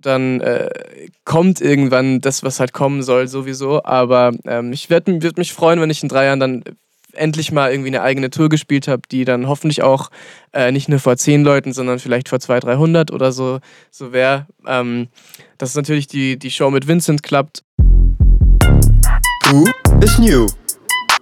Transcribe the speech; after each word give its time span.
dann 0.00 0.40
äh, 0.40 0.70
kommt 1.24 1.60
irgendwann 1.60 2.20
das, 2.20 2.42
was 2.42 2.60
halt 2.60 2.72
kommen 2.72 3.02
soll, 3.02 3.28
sowieso. 3.28 3.84
Aber 3.84 4.32
ähm, 4.46 4.72
ich 4.72 4.90
würde 4.90 5.22
würd 5.22 5.38
mich 5.38 5.52
freuen, 5.52 5.80
wenn 5.80 5.90
ich 5.90 6.02
in 6.02 6.08
drei 6.08 6.26
Jahren 6.26 6.40
dann 6.40 6.64
endlich 7.12 7.52
mal 7.52 7.70
irgendwie 7.70 7.88
eine 7.88 8.02
eigene 8.02 8.30
Tour 8.30 8.48
gespielt 8.48 8.88
habe, 8.88 9.02
die 9.10 9.24
dann 9.24 9.48
hoffentlich 9.48 9.82
auch 9.82 10.10
äh, 10.52 10.72
nicht 10.72 10.88
nur 10.88 10.98
vor 10.98 11.16
zehn 11.16 11.42
Leuten, 11.42 11.72
sondern 11.72 11.98
vielleicht 11.98 12.28
vor 12.28 12.40
200, 12.40 12.64
300 12.64 13.10
oder 13.10 13.32
so, 13.32 13.58
so 13.90 14.12
wäre. 14.12 14.46
Ähm, 14.66 15.08
dass 15.58 15.74
natürlich 15.74 16.06
die, 16.06 16.38
die 16.38 16.50
Show 16.50 16.70
mit 16.70 16.86
Vincent 16.86 17.22
klappt. 17.22 17.64
Who 19.50 19.64
is 20.02 20.18
New? 20.18 20.46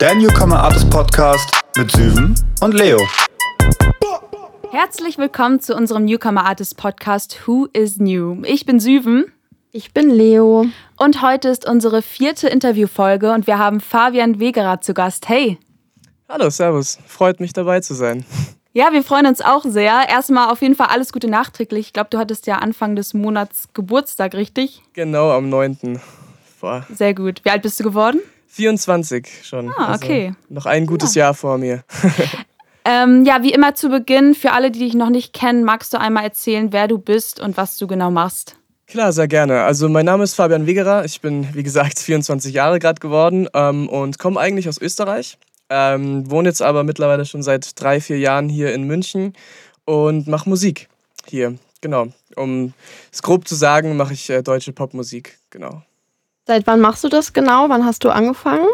Der 0.00 0.14
Newcomer 0.14 0.60
Artist 0.60 0.90
Podcast 0.90 1.50
mit 1.76 1.90
Süven 1.90 2.34
und 2.60 2.74
Leo. 2.74 2.98
Herzlich 4.70 5.16
willkommen 5.16 5.60
zu 5.60 5.74
unserem 5.74 6.04
Newcomer 6.04 6.44
Artist 6.44 6.76
Podcast 6.76 7.46
Who 7.46 7.68
is 7.72 7.98
New? 7.98 8.42
Ich 8.44 8.66
bin 8.66 8.80
Süven. 8.80 9.32
Ich 9.72 9.94
bin 9.94 10.10
Leo. 10.10 10.66
Und 10.98 11.22
heute 11.22 11.48
ist 11.48 11.66
unsere 11.66 12.02
vierte 12.02 12.48
Interviewfolge 12.48 13.32
und 13.32 13.46
wir 13.46 13.58
haben 13.58 13.80
Fabian 13.80 14.40
Wegerer 14.40 14.82
zu 14.82 14.92
Gast. 14.92 15.26
Hey. 15.30 15.58
Hallo, 16.28 16.50
Servus. 16.50 16.98
Freut 17.06 17.40
mich 17.40 17.54
dabei 17.54 17.80
zu 17.80 17.94
sein. 17.94 18.26
Ja, 18.74 18.92
wir 18.92 19.02
freuen 19.02 19.26
uns 19.26 19.40
auch 19.40 19.64
sehr. 19.64 20.06
Erstmal 20.06 20.50
auf 20.50 20.60
jeden 20.60 20.74
Fall 20.74 20.88
alles 20.88 21.14
Gute 21.14 21.28
nachträglich. 21.28 21.86
Ich 21.86 21.92
glaube, 21.94 22.10
du 22.10 22.18
hattest 22.18 22.46
ja 22.46 22.56
Anfang 22.56 22.94
des 22.94 23.14
Monats 23.14 23.68
Geburtstag, 23.72 24.34
richtig? 24.34 24.82
Genau, 24.92 25.30
am 25.30 25.48
9. 25.48 25.98
Vor. 26.60 26.86
Sehr 26.92 27.14
gut. 27.14 27.40
Wie 27.42 27.50
alt 27.50 27.62
bist 27.62 27.80
du 27.80 27.84
geworden? 27.84 28.20
24 28.48 29.46
schon. 29.46 29.72
Ah, 29.78 29.94
okay. 29.94 30.26
Also 30.26 30.54
noch 30.54 30.66
ein 30.66 30.84
gutes 30.84 31.14
ja. 31.14 31.26
Jahr 31.26 31.34
vor 31.34 31.56
mir. 31.56 31.84
ähm, 32.88 33.26
ja, 33.26 33.42
wie 33.42 33.52
immer 33.52 33.74
zu 33.74 33.90
Beginn, 33.90 34.34
für 34.34 34.52
alle, 34.52 34.70
die 34.70 34.78
dich 34.78 34.94
noch 34.94 35.10
nicht 35.10 35.34
kennen, 35.34 35.62
magst 35.62 35.92
du 35.92 36.00
einmal 36.00 36.24
erzählen, 36.24 36.72
wer 36.72 36.88
du 36.88 36.96
bist 36.96 37.38
und 37.38 37.58
was 37.58 37.76
du 37.76 37.86
genau 37.86 38.10
machst? 38.10 38.56
Klar, 38.86 39.12
sehr 39.12 39.28
gerne. 39.28 39.64
Also 39.64 39.90
mein 39.90 40.06
Name 40.06 40.24
ist 40.24 40.34
Fabian 40.34 40.66
Wegerer. 40.66 41.04
Ich 41.04 41.20
bin, 41.20 41.54
wie 41.54 41.62
gesagt, 41.62 41.98
24 41.98 42.54
Jahre 42.54 42.78
gerade 42.78 42.98
geworden 42.98 43.46
ähm, 43.52 43.90
und 43.90 44.18
komme 44.18 44.40
eigentlich 44.40 44.70
aus 44.70 44.80
Österreich. 44.80 45.36
Ähm, 45.68 46.30
wohne 46.30 46.48
jetzt 46.48 46.62
aber 46.62 46.82
mittlerweile 46.82 47.26
schon 47.26 47.42
seit 47.42 47.78
drei, 47.78 48.00
vier 48.00 48.18
Jahren 48.18 48.48
hier 48.48 48.72
in 48.72 48.84
München 48.84 49.34
und 49.84 50.26
mache 50.26 50.48
Musik 50.48 50.88
hier. 51.26 51.58
Genau. 51.82 52.06
Um 52.36 52.72
es 53.12 53.20
grob 53.20 53.46
zu 53.46 53.54
sagen, 53.54 53.98
mache 53.98 54.14
ich 54.14 54.30
äh, 54.30 54.42
deutsche 54.42 54.72
Popmusik. 54.72 55.38
Genau. 55.50 55.82
Seit 56.46 56.66
wann 56.66 56.80
machst 56.80 57.04
du 57.04 57.10
das 57.10 57.34
genau? 57.34 57.68
Wann 57.68 57.84
hast 57.84 58.02
du 58.02 58.08
angefangen? 58.08 58.66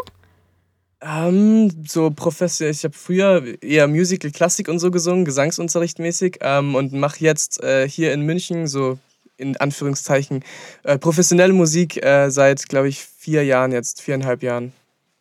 Ähm, 1.01 1.71
so 1.87 2.09
professionell. 2.09 2.71
Ich 2.73 2.83
habe 2.83 2.95
früher 2.95 3.61
eher 3.61 3.87
Musical, 3.87 4.31
Klassik 4.31 4.69
und 4.69 4.79
so 4.79 4.91
gesungen, 4.91 5.25
Gesangsunterricht 5.25 5.99
mäßig 5.99 6.39
ähm, 6.41 6.75
und 6.75 6.93
mache 6.93 7.19
jetzt 7.19 7.63
äh, 7.63 7.87
hier 7.87 8.13
in 8.13 8.21
München 8.21 8.67
so 8.67 8.97
in 9.37 9.57
Anführungszeichen 9.57 10.43
äh, 10.83 10.97
professionelle 10.97 11.53
Musik 11.53 12.03
äh, 12.03 12.29
seit, 12.29 12.67
glaube 12.69 12.87
ich, 12.87 13.03
vier 13.03 13.43
Jahren 13.43 13.71
jetzt, 13.71 14.01
viereinhalb 14.01 14.43
Jahren. 14.43 14.71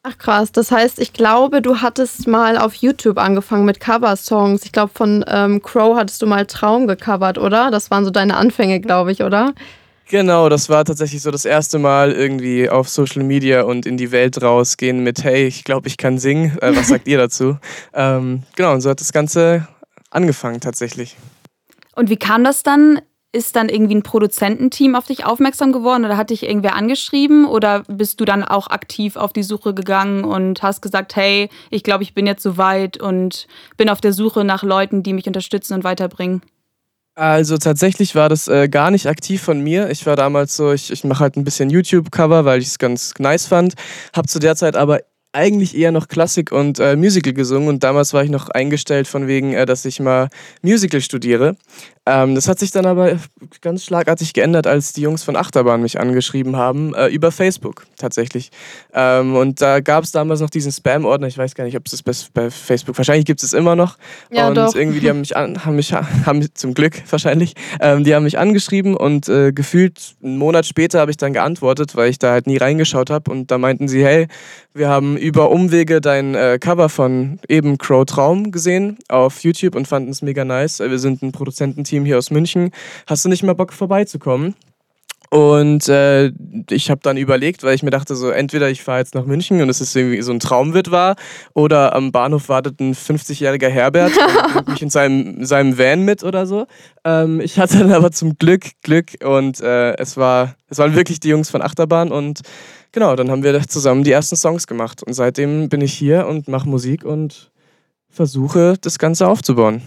Ach 0.06 0.18
krass, 0.18 0.52
das 0.52 0.70
heißt, 0.70 0.98
ich 0.98 1.14
glaube, 1.14 1.62
du 1.62 1.80
hattest 1.80 2.28
mal 2.28 2.58
auf 2.58 2.74
YouTube 2.74 3.16
angefangen 3.16 3.64
mit 3.64 3.80
Cover-Songs. 3.80 4.62
Ich 4.64 4.72
glaube, 4.72 4.92
von 4.94 5.24
ähm, 5.26 5.62
Crow 5.62 5.96
hattest 5.96 6.20
du 6.20 6.26
mal 6.26 6.44
Traum 6.44 6.86
gecovert, 6.86 7.38
oder? 7.38 7.70
Das 7.70 7.90
waren 7.90 8.04
so 8.04 8.10
deine 8.10 8.36
Anfänge, 8.36 8.80
glaube 8.80 9.12
ich, 9.12 9.22
oder? 9.22 9.54
Genau, 10.08 10.48
das 10.48 10.68
war 10.68 10.84
tatsächlich 10.84 11.22
so 11.22 11.30
das 11.30 11.44
erste 11.44 11.78
Mal 11.78 12.12
irgendwie 12.12 12.68
auf 12.68 12.88
Social 12.88 13.22
Media 13.22 13.62
und 13.62 13.86
in 13.86 13.96
die 13.96 14.12
Welt 14.12 14.42
rausgehen 14.42 15.02
mit, 15.02 15.24
hey, 15.24 15.46
ich 15.46 15.64
glaube, 15.64 15.88
ich 15.88 15.96
kann 15.96 16.18
singen. 16.18 16.58
Äh, 16.60 16.76
was 16.76 16.88
sagt 16.88 17.08
ihr 17.08 17.18
dazu? 17.18 17.58
Ähm, 17.96 18.42
genau, 18.56 18.72
und 18.72 18.80
so 18.80 18.90
hat 18.90 19.00
das 19.00 19.12
Ganze 19.12 19.68
angefangen 20.10 20.60
tatsächlich. 20.60 21.16
Und 21.94 22.10
wie 22.10 22.16
kam 22.16 22.42
das 22.42 22.62
dann? 22.62 23.00
ist 23.34 23.56
dann 23.56 23.68
irgendwie 23.68 23.96
ein 23.96 24.04
Produzententeam 24.04 24.94
auf 24.94 25.06
dich 25.06 25.26
aufmerksam 25.26 25.72
geworden 25.72 26.04
oder 26.04 26.16
hat 26.16 26.30
dich 26.30 26.44
irgendwer 26.44 26.76
angeschrieben 26.76 27.46
oder 27.46 27.82
bist 27.88 28.20
du 28.20 28.24
dann 28.24 28.44
auch 28.44 28.68
aktiv 28.68 29.16
auf 29.16 29.32
die 29.32 29.42
Suche 29.42 29.74
gegangen 29.74 30.22
und 30.22 30.62
hast 30.62 30.82
gesagt, 30.82 31.16
hey, 31.16 31.48
ich 31.70 31.82
glaube, 31.82 32.04
ich 32.04 32.14
bin 32.14 32.26
jetzt 32.26 32.44
so 32.44 32.56
weit 32.58 32.96
und 33.02 33.48
bin 33.76 33.90
auf 33.90 34.00
der 34.00 34.12
Suche 34.12 34.44
nach 34.44 34.62
Leuten, 34.62 35.02
die 35.02 35.12
mich 35.12 35.26
unterstützen 35.26 35.74
und 35.74 35.82
weiterbringen? 35.82 36.42
Also 37.16 37.58
tatsächlich 37.58 38.16
war 38.16 38.28
das 38.28 38.48
äh, 38.48 38.68
gar 38.68 38.90
nicht 38.90 39.06
aktiv 39.06 39.40
von 39.40 39.60
mir. 39.60 39.88
Ich 39.90 40.04
war 40.04 40.16
damals 40.16 40.56
so, 40.56 40.72
ich, 40.72 40.90
ich 40.90 41.04
mache 41.04 41.20
halt 41.20 41.36
ein 41.36 41.44
bisschen 41.44 41.70
YouTube-Cover, 41.70 42.44
weil 42.44 42.60
ich 42.60 42.66
es 42.66 42.78
ganz 42.78 43.14
nice 43.18 43.46
fand. 43.46 43.74
Habe 44.12 44.26
zu 44.26 44.40
der 44.40 44.56
Zeit 44.56 44.74
aber 44.74 45.00
eigentlich 45.32 45.76
eher 45.76 45.92
noch 45.92 46.08
Klassik 46.08 46.50
und 46.50 46.78
äh, 46.80 46.96
Musical 46.96 47.32
gesungen 47.32 47.68
und 47.68 47.84
damals 47.84 48.14
war 48.14 48.24
ich 48.24 48.30
noch 48.30 48.48
eingestellt 48.48 49.06
von 49.08 49.26
wegen, 49.28 49.52
äh, 49.52 49.66
dass 49.66 49.84
ich 49.84 50.00
mal 50.00 50.28
Musical 50.62 51.00
studiere. 51.00 51.56
Ähm, 52.06 52.34
das 52.34 52.48
hat 52.48 52.58
sich 52.58 52.70
dann 52.70 52.84
aber 52.84 53.18
ganz 53.62 53.84
schlagartig 53.84 54.34
geändert, 54.34 54.66
als 54.66 54.92
die 54.92 55.00
Jungs 55.00 55.22
von 55.24 55.36
Achterbahn 55.36 55.80
mich 55.80 55.98
angeschrieben 55.98 56.56
haben, 56.56 56.94
äh, 56.94 57.06
über 57.06 57.32
Facebook 57.32 57.86
tatsächlich. 57.96 58.50
Ähm, 58.92 59.34
und 59.36 59.62
da 59.62 59.80
gab 59.80 60.04
es 60.04 60.12
damals 60.12 60.40
noch 60.40 60.50
diesen 60.50 60.70
Spam-Ordner, 60.70 61.28
ich 61.28 61.38
weiß 61.38 61.54
gar 61.54 61.64
nicht, 61.64 61.76
ob 61.76 61.86
es 61.86 62.02
das 62.02 62.28
bei 62.30 62.50
Facebook, 62.50 62.98
wahrscheinlich 62.98 63.24
gibt 63.24 63.42
es 63.42 63.54
immer 63.54 63.74
noch. 63.74 63.96
Ja, 64.30 64.48
und 64.48 64.56
doch. 64.56 64.74
irgendwie, 64.74 65.00
die 65.00 65.08
haben 65.08 65.20
mich, 65.20 65.34
an, 65.34 65.64
haben 65.64 65.76
mich 65.76 65.92
haben, 66.26 66.46
zum 66.54 66.74
Glück 66.74 67.02
wahrscheinlich, 67.10 67.54
ähm, 67.80 68.04
die 68.04 68.14
haben 68.14 68.24
mich 68.24 68.38
angeschrieben 68.38 68.94
und 68.94 69.28
äh, 69.30 69.52
gefühlt 69.52 70.16
einen 70.22 70.36
Monat 70.36 70.66
später 70.66 71.00
habe 71.00 71.10
ich 71.10 71.16
dann 71.16 71.32
geantwortet, 71.32 71.96
weil 71.96 72.10
ich 72.10 72.18
da 72.18 72.32
halt 72.32 72.46
nie 72.46 72.58
reingeschaut 72.58 73.08
habe. 73.08 73.30
Und 73.30 73.50
da 73.50 73.56
meinten 73.56 73.88
sie, 73.88 74.04
hey, 74.04 74.26
wir 74.74 74.88
haben 74.88 75.16
über 75.16 75.50
Umwege 75.50 76.02
dein 76.02 76.34
äh, 76.34 76.58
Cover 76.60 76.88
von 76.90 77.38
eben 77.48 77.78
Crow 77.78 78.04
Traum 78.04 78.50
gesehen 78.50 78.98
auf 79.08 79.42
YouTube 79.42 79.74
und 79.74 79.88
fanden 79.88 80.10
es 80.10 80.20
mega 80.20 80.44
nice. 80.44 80.80
Wir 80.80 80.98
sind 80.98 81.22
ein 81.22 81.32
Produzententeam 81.32 81.93
Team 81.94 82.04
hier 82.04 82.18
aus 82.18 82.30
München. 82.30 82.70
Hast 83.06 83.24
du 83.24 83.28
nicht 83.28 83.44
mal 83.44 83.54
Bock 83.54 83.72
vorbeizukommen? 83.72 84.56
Und 85.30 85.88
äh, 85.88 86.32
ich 86.70 86.90
habe 86.90 87.00
dann 87.02 87.16
überlegt, 87.16 87.62
weil 87.62 87.74
ich 87.74 87.82
mir 87.82 87.90
dachte, 87.90 88.14
so 88.14 88.30
entweder 88.30 88.70
ich 88.70 88.82
fahre 88.82 88.98
jetzt 88.98 89.14
nach 89.14 89.26
München 89.26 89.60
und 89.60 89.68
es 89.68 89.80
ist 89.80 89.94
irgendwie 89.96 90.22
so 90.22 90.32
ein 90.32 90.38
Traumwirt 90.38 90.90
war, 90.90 91.16
oder 91.54 91.94
am 91.94 92.12
Bahnhof 92.12 92.48
wartet 92.48 92.78
ein 92.78 92.94
50-jähriger 92.94 93.68
Herbert 93.68 94.12
und 94.46 94.54
nimmt 94.54 94.68
mich 94.68 94.82
in 94.82 94.90
seinem, 94.90 95.44
seinem 95.44 95.76
Van 95.78 96.02
mit 96.02 96.22
oder 96.22 96.46
so. 96.46 96.66
Ähm, 97.04 97.40
ich 97.40 97.58
hatte 97.58 97.78
dann 97.78 97.92
aber 97.92 98.12
zum 98.12 98.38
Glück 98.38 98.64
Glück 98.82 99.24
und 99.24 99.60
äh, 99.60 99.96
es, 99.96 100.16
war, 100.16 100.54
es 100.68 100.78
waren 100.78 100.94
wirklich 100.94 101.20
die 101.20 101.30
Jungs 101.30 101.50
von 101.50 101.62
Achterbahn 101.62 102.12
und 102.12 102.42
genau, 102.92 103.16
dann 103.16 103.30
haben 103.30 103.42
wir 103.42 103.60
zusammen 103.66 104.04
die 104.04 104.12
ersten 104.12 104.36
Songs 104.36 104.66
gemacht. 104.66 105.02
Und 105.02 105.14
seitdem 105.14 105.68
bin 105.68 105.80
ich 105.80 105.94
hier 105.94 106.26
und 106.26 106.46
mache 106.46 106.68
Musik 106.68 107.04
und 107.04 107.50
versuche 108.08 108.76
das 108.80 108.98
Ganze 108.98 109.26
aufzubauen. 109.26 109.82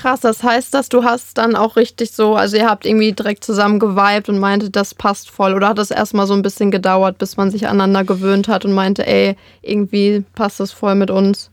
Krass, 0.00 0.20
das 0.20 0.44
heißt, 0.44 0.72
dass 0.74 0.88
du 0.88 1.02
hast 1.02 1.38
dann 1.38 1.56
auch 1.56 1.74
richtig 1.74 2.12
so, 2.12 2.36
also 2.36 2.56
ihr 2.56 2.68
habt 2.68 2.86
irgendwie 2.86 3.12
direkt 3.12 3.42
zusammen 3.42 3.80
geweibt 3.80 4.28
und 4.28 4.38
meinte, 4.38 4.70
das 4.70 4.94
passt 4.94 5.28
voll. 5.28 5.54
Oder 5.54 5.68
hat 5.68 5.78
das 5.78 5.90
erstmal 5.90 6.26
so 6.28 6.34
ein 6.34 6.42
bisschen 6.42 6.70
gedauert, 6.70 7.18
bis 7.18 7.36
man 7.36 7.50
sich 7.50 7.66
aneinander 7.66 8.04
gewöhnt 8.04 8.46
hat 8.46 8.64
und 8.64 8.72
meinte, 8.72 9.06
ey, 9.06 9.36
irgendwie 9.60 10.24
passt 10.34 10.60
das 10.60 10.70
voll 10.70 10.94
mit 10.94 11.10
uns? 11.10 11.50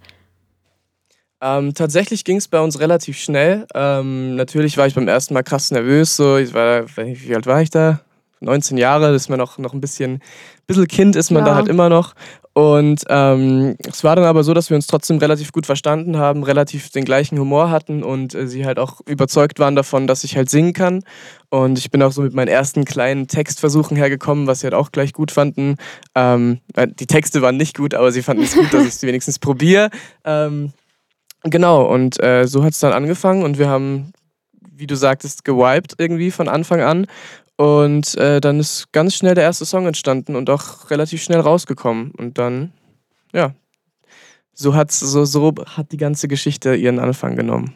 Ähm, 1.42 1.74
tatsächlich 1.74 2.24
ging 2.24 2.38
es 2.38 2.48
bei 2.48 2.60
uns 2.60 2.80
relativ 2.80 3.18
schnell. 3.18 3.66
Ähm, 3.74 4.36
natürlich 4.36 4.78
war 4.78 4.86
ich 4.86 4.94
beim 4.94 5.08
ersten 5.08 5.34
Mal 5.34 5.44
krass 5.44 5.72
nervös. 5.72 6.16
So, 6.16 6.38
ich 6.38 6.54
war, 6.54 6.86
wie 6.98 7.36
alt 7.36 7.48
war 7.48 7.62
ich 7.62 7.72
da? 7.72 8.02
19 8.42 8.78
Jahre, 8.78 9.12
das 9.12 9.24
ist 9.24 9.30
man 9.30 9.40
noch, 9.40 9.58
noch 9.58 9.74
ein 9.74 9.82
bisschen, 9.82 10.22
bisschen 10.68 10.88
Kind, 10.88 11.16
ist 11.16 11.32
man 11.32 11.44
ja. 11.44 11.50
da 11.50 11.56
halt 11.56 11.68
immer 11.68 11.90
noch. 11.90 12.14
Und 12.58 13.04
ähm, 13.10 13.76
es 13.86 14.06
war 14.06 14.16
dann 14.16 14.24
aber 14.24 14.46
so, 14.46 14.54
dass 14.54 14.70
wir 14.70 14.76
uns 14.76 14.88
trotzdem 14.88 15.18
relativ 15.18 15.52
gut 15.52 15.66
verstanden 15.66 16.16
haben, 16.16 16.42
relativ 16.42 16.90
den 16.90 17.04
gleichen 17.04 17.38
Humor 17.38 17.70
hatten 17.70 18.02
und 18.02 18.34
äh, 18.34 18.48
sie 18.48 18.66
halt 18.66 18.80
auch 18.80 19.02
überzeugt 19.06 19.60
waren 19.60 19.76
davon, 19.76 20.08
dass 20.08 20.24
ich 20.24 20.38
halt 20.38 20.50
singen 20.50 20.72
kann. 20.72 21.04
Und 21.50 21.78
ich 21.78 21.92
bin 21.92 22.02
auch 22.02 22.14
so 22.14 22.22
mit 22.22 22.34
meinen 22.34 22.48
ersten 22.48 22.86
kleinen 22.86 23.28
Textversuchen 23.28 23.98
hergekommen, 23.98 24.48
was 24.48 24.62
sie 24.62 24.68
halt 24.68 24.74
auch 24.74 24.94
gleich 24.94 25.12
gut 25.12 25.32
fanden. 25.32 25.76
Ähm, 26.16 26.62
äh, 26.76 26.88
die 26.88 27.08
Texte 27.08 27.42
waren 27.42 27.58
nicht 27.58 27.76
gut, 27.76 27.94
aber 27.94 28.14
sie 28.14 28.24
fanden 28.24 28.44
es 28.44 28.56
gut, 28.56 28.74
dass 28.74 28.84
ich 28.84 28.94
es 28.94 29.02
wenigstens 29.02 29.38
probiere. 29.38 29.90
Ähm, 30.24 30.72
genau, 31.44 31.84
und 31.84 32.24
äh, 32.24 32.48
so 32.48 32.64
hat 32.64 32.72
es 32.72 32.80
dann 32.80 32.94
angefangen 32.94 33.44
und 33.44 33.60
wir 33.60 33.68
haben, 33.68 34.14
wie 34.72 34.88
du 34.88 34.96
sagtest, 34.96 35.44
gewiped 35.44 35.96
irgendwie 35.98 36.32
von 36.32 36.48
Anfang 36.48 36.80
an. 36.80 37.08
Und 37.58 38.18
äh, 38.18 38.42
dann 38.42 38.60
ist 38.60 38.92
ganz 38.92 39.16
schnell 39.16 39.36
der 39.36 39.46
erste 39.46 39.66
Song 39.66 39.88
entstanden 39.88 40.36
und 40.36 40.50
auch 40.50 40.90
relativ 40.90 41.24
schnell 41.24 41.40
rausgekommen. 41.40 42.12
Und 42.12 42.38
dann, 42.38 42.74
ja, 43.34 43.54
so, 44.54 44.76
hat's, 44.76 45.00
so, 45.00 45.26
so 45.26 45.54
hat 45.66 45.92
die 45.92 45.98
ganze 45.98 46.28
Geschichte 46.28 46.76
ihren 46.76 47.00
Anfang 47.00 47.36
genommen. 47.36 47.74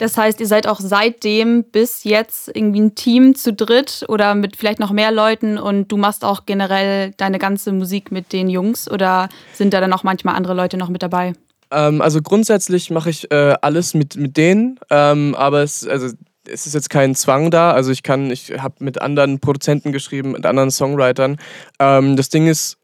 Das 0.00 0.16
heißt, 0.16 0.40
ihr 0.40 0.46
seid 0.46 0.66
auch 0.66 0.80
seitdem 0.80 1.62
bis 1.62 2.04
jetzt 2.04 2.50
irgendwie 2.54 2.80
ein 2.80 2.94
Team 2.94 3.34
zu 3.34 3.52
dritt 3.52 4.06
oder 4.08 4.34
mit 4.34 4.56
vielleicht 4.56 4.80
noch 4.80 4.92
mehr 4.92 5.12
Leuten 5.12 5.58
und 5.58 5.88
du 5.88 5.98
machst 5.98 6.24
auch 6.24 6.46
generell 6.46 7.12
deine 7.18 7.38
ganze 7.38 7.70
Musik 7.70 8.10
mit 8.10 8.32
den 8.32 8.48
Jungs 8.48 8.90
oder 8.90 9.28
sind 9.52 9.74
da 9.74 9.80
dann 9.80 9.92
auch 9.92 10.02
manchmal 10.02 10.36
andere 10.36 10.54
Leute 10.54 10.78
noch 10.78 10.88
mit 10.88 11.02
dabei? 11.02 11.34
Ähm, 11.70 12.00
also 12.00 12.22
grundsätzlich 12.22 12.90
mache 12.90 13.10
ich 13.10 13.30
äh, 13.30 13.54
alles 13.60 13.92
mit, 13.92 14.16
mit 14.16 14.38
denen, 14.38 14.80
ähm, 14.88 15.34
aber 15.34 15.62
es, 15.62 15.86
also 15.86 16.08
es 16.48 16.66
ist 16.66 16.74
jetzt 16.74 16.90
kein 16.90 17.14
Zwang 17.14 17.50
da. 17.50 17.72
Also 17.72 17.90
ich 17.90 18.02
kann, 18.02 18.30
ich 18.30 18.52
habe 18.58 18.76
mit 18.80 19.00
anderen 19.00 19.40
Produzenten 19.40 19.92
geschrieben, 19.92 20.32
mit 20.32 20.46
anderen 20.46 20.70
Songwritern. 20.70 21.38
Ähm, 21.78 22.16
das 22.16 22.28
Ding 22.28 22.46
ist, 22.46 22.78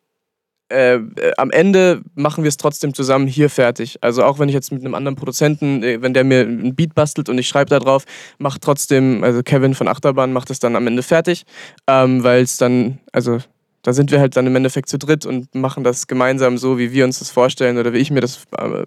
äh, 0.68 0.98
am 1.36 1.50
Ende 1.50 2.02
machen 2.14 2.42
wir 2.42 2.48
es 2.48 2.56
trotzdem 2.56 2.92
zusammen 2.92 3.28
hier 3.28 3.50
fertig. 3.50 3.98
Also 4.00 4.24
auch 4.24 4.38
wenn 4.38 4.48
ich 4.48 4.54
jetzt 4.54 4.72
mit 4.72 4.82
einem 4.82 4.94
anderen 4.94 5.16
Produzenten, 5.16 5.82
äh, 5.82 6.02
wenn 6.02 6.12
der 6.12 6.24
mir 6.24 6.40
ein 6.40 6.74
Beat 6.74 6.94
bastelt 6.94 7.28
und 7.28 7.38
ich 7.38 7.48
schreibe 7.48 7.70
da 7.70 7.78
drauf, 7.78 8.04
macht 8.38 8.62
trotzdem, 8.62 9.22
also 9.22 9.42
Kevin 9.42 9.74
von 9.74 9.88
Achterbahn 9.88 10.32
macht 10.32 10.50
es 10.50 10.58
dann 10.58 10.74
am 10.76 10.86
Ende 10.86 11.02
fertig, 11.02 11.44
ähm, 11.86 12.24
weil 12.24 12.42
es 12.42 12.56
dann, 12.56 12.98
also 13.12 13.38
da 13.82 13.92
sind 13.92 14.10
wir 14.10 14.18
halt 14.18 14.36
dann 14.36 14.48
im 14.48 14.56
Endeffekt 14.56 14.88
zu 14.88 14.98
dritt 14.98 15.24
und 15.24 15.54
machen 15.54 15.84
das 15.84 16.08
gemeinsam 16.08 16.58
so, 16.58 16.76
wie 16.78 16.92
wir 16.92 17.04
uns 17.04 17.20
das 17.20 17.30
vorstellen 17.30 17.78
oder 17.78 17.92
wie 17.92 17.98
ich 17.98 18.10
mir 18.10 18.20
das, 18.20 18.40
äh, 18.58 18.84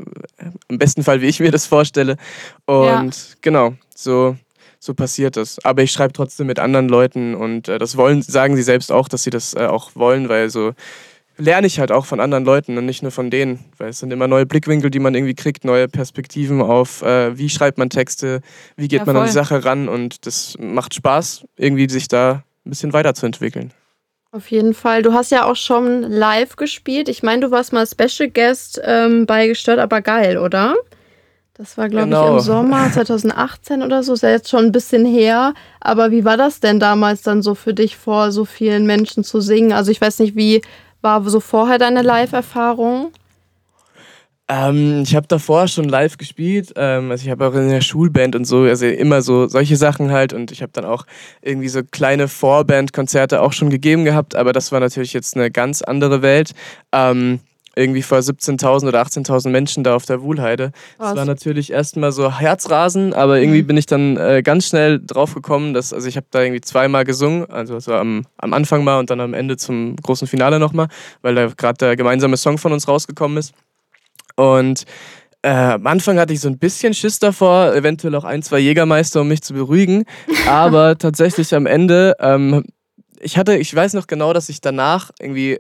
im 0.68 0.78
besten 0.78 1.04
Fall, 1.04 1.22
wie 1.22 1.28
ich 1.28 1.40
mir 1.40 1.52
das 1.52 1.66
vorstelle. 1.66 2.18
Und 2.66 3.16
ja. 3.16 3.36
genau, 3.42 3.76
so, 3.96 4.36
so 4.80 4.94
passiert 4.94 5.36
das. 5.38 5.64
Aber 5.64 5.84
ich 5.84 5.92
schreibe 5.92 6.14
trotzdem 6.14 6.48
mit 6.48 6.60
anderen 6.60 6.90
Leuten 6.90 7.36
und 7.36 7.68
äh, 7.68 7.78
das 7.78 7.98
wollen, 7.98 8.22
sagen 8.22 8.56
sie 8.56 8.64
selbst 8.64 8.92
auch, 8.92 9.08
dass 9.08 9.24
sie 9.24 9.30
das 9.30 9.54
äh, 9.54 9.66
auch 9.66 9.92
wollen, 9.96 10.30
weil 10.30 10.50
so 10.50 10.74
lerne 11.38 11.68
ich 11.68 11.80
halt 11.80 11.92
auch 11.92 12.06
von 12.06 12.20
anderen 12.20 12.46
Leuten 12.46 12.78
und 12.78 12.86
nicht 12.86 13.02
nur 13.02 13.12
von 13.12 13.30
denen, 13.30 13.66
weil 13.78 13.90
es 13.90 14.00
sind 14.00 14.12
immer 14.12 14.28
neue 14.28 14.46
Blickwinkel, 14.46 14.90
die 14.90 15.00
man 15.00 15.16
irgendwie 15.16 15.36
kriegt, 15.36 15.64
neue 15.64 15.88
Perspektiven 15.88 16.62
auf, 16.62 17.02
äh, 17.02 17.38
wie 17.38 17.50
schreibt 17.50 17.78
man 17.78 17.90
Texte, 17.90 18.42
wie 18.76 18.88
geht 18.88 19.00
ja, 19.00 19.06
man 19.06 19.18
an 19.18 19.26
die 19.26 19.32
Sache 19.32 19.64
ran 19.64 19.88
und 19.88 20.26
das 20.26 20.56
macht 20.60 20.94
Spaß, 20.94 21.46
irgendwie 21.56 21.90
sich 21.90 22.08
da 22.08 22.44
ein 22.66 22.70
bisschen 22.70 22.94
weiterzuentwickeln. 22.94 23.72
Auf 24.32 24.52
jeden 24.52 24.76
Fall. 24.76 25.02
Du 25.02 25.14
hast 25.14 25.32
ja 25.32 25.46
auch 25.46 25.56
schon 25.56 26.04
live 26.04 26.56
gespielt. 26.56 27.10
Ich 27.10 27.24
meine, 27.24 27.42
du 27.42 27.52
warst 27.52 27.74
mal 27.74 27.88
Special 27.88 28.30
Guest 28.30 28.80
ähm, 28.84 29.26
bei 29.26 29.48
Gestört, 29.48 29.80
aber 29.80 30.02
geil, 30.02 30.38
oder? 30.38 30.76
Das 31.60 31.78
war, 31.78 31.90
glaube 31.90 32.06
genau. 32.06 32.22
ich, 32.22 32.28
im 32.28 32.32
genau. 32.38 32.62
Sommer 32.62 32.90
2018 32.94 33.84
oder 33.84 34.02
so. 34.02 34.14
Ist 34.14 34.24
ja 34.24 34.30
jetzt 34.30 34.50
schon 34.50 34.68
ein 34.68 34.72
bisschen 34.72 35.06
her. 35.06 35.54
Aber 35.82 36.10
wie 36.10 36.24
war 36.24 36.38
das 36.38 36.62
denn 36.62 36.80
damals 36.80 37.22
dann 37.22 37.42
so 37.42 37.54
für 37.54 37.74
dich, 37.74 37.98
vor 37.98 38.32
so 38.32 38.46
vielen 38.46 38.86
Menschen 38.86 39.26
zu 39.26 39.42
singen? 39.42 39.74
Also 39.74 39.92
ich 39.92 40.00
weiß 40.00 40.20
nicht, 40.20 40.38
wie 40.38 40.62
war 41.02 41.22
so 41.30 41.42
vorher 41.42 41.78
deine 41.78 42.02
Live-Erfahrung? 42.02 43.12
Ähm, 44.48 45.04
ich 45.04 45.14
habe 45.18 45.28
davor 45.28 45.68
schon 45.68 45.90
live 45.90 46.18
gespielt. 46.18 46.72
Ähm, 46.78 47.12
also 47.12 47.26
ich 47.26 47.30
habe 47.30 47.46
auch 47.46 47.54
in 47.54 47.68
der 47.68 47.82
Schulband 47.82 48.38
und 48.38 48.46
so, 48.46 48.62
also 48.62 48.86
immer 48.86 49.22
so 49.22 49.50
solche 49.50 49.76
Sachen 49.76 50.12
halt. 50.14 50.32
Und 50.32 50.54
ich 50.54 50.62
habe 50.62 50.72
dann 50.72 50.86
auch 50.86 51.06
irgendwie 51.42 51.68
so 51.68 51.82
kleine 51.84 52.30
Vorband-Konzerte 52.30 53.42
auch 53.42 53.52
schon 53.52 53.70
gegeben 53.70 54.06
gehabt. 54.06 54.34
Aber 54.34 54.54
das 54.54 54.72
war 54.72 54.80
natürlich 54.80 55.12
jetzt 55.12 55.36
eine 55.36 55.52
ganz 55.52 55.82
andere 55.82 56.22
Welt. 56.22 56.54
Ähm, 56.94 57.42
irgendwie 57.76 58.02
vor 58.02 58.20
17.000 58.20 58.88
oder 58.88 59.02
18.000 59.02 59.50
Menschen 59.50 59.84
da 59.84 59.96
auf 59.96 60.06
der 60.06 60.22
Wuhlheide. 60.22 60.72
Das 60.98 61.16
war 61.16 61.26
natürlich 61.26 61.72
erstmal 61.72 62.12
so 62.12 62.32
Herzrasen, 62.32 63.14
aber 63.14 63.40
irgendwie 63.40 63.64
mhm. 63.64 63.68
bin 63.68 63.78
ich 63.78 63.86
dann 63.86 64.18
äh, 64.18 64.42
ganz 64.44 64.68
schnell 64.68 65.00
drauf 65.00 65.34
gekommen, 65.34 65.74
dass, 65.74 65.94
also 65.94 66.08
ich 66.08 66.18
habe 66.18 66.28
da 66.32 66.42
irgendwie 66.42 66.62
zweimal 66.62 67.06
gesungen, 67.06 67.50
also 67.50 67.80
so 67.80 67.94
am, 67.94 68.26
am 68.38 68.54
Anfang 68.54 68.84
mal 68.84 69.00
und 69.00 69.10
dann 69.10 69.20
am 69.20 69.34
Ende 69.34 69.58
zum 69.58 69.96
großen 69.98 70.28
Finale 70.28 70.60
nochmal, 70.60 70.88
weil 71.22 71.36
da 71.36 71.48
gerade 71.48 71.78
der 71.78 71.96
gemeinsame 71.96 72.38
Song 72.38 72.58
von 72.58 72.74
uns 72.74 72.88
rausgekommen 72.88 73.38
ist. 73.38 73.54
Und 74.36 74.86
äh, 75.42 75.50
am 75.50 75.88
Anfang 75.88 76.20
hatte 76.20 76.34
ich 76.34 76.42
so 76.42 76.50
ein 76.50 76.58
bisschen 76.58 76.94
Schiss 76.94 77.20
davor, 77.20 77.74
eventuell 77.74 78.16
auch 78.16 78.26
ein, 78.26 78.42
zwei 78.42 78.60
Jägermeister, 78.60 79.22
um 79.22 79.28
mich 79.28 79.42
zu 79.42 79.54
beruhigen. 79.54 80.04
Aber 80.48 80.98
tatsächlich 80.98 81.54
am 81.56 81.66
Ende, 81.66 82.16
ähm, 82.20 82.66
ich 83.22 83.38
hatte, 83.38 83.56
ich 83.58 83.74
weiß 83.74 83.94
noch 83.94 84.08
genau, 84.08 84.34
dass 84.34 84.50
ich 84.50 84.62
danach 84.62 85.12
irgendwie 85.20 85.60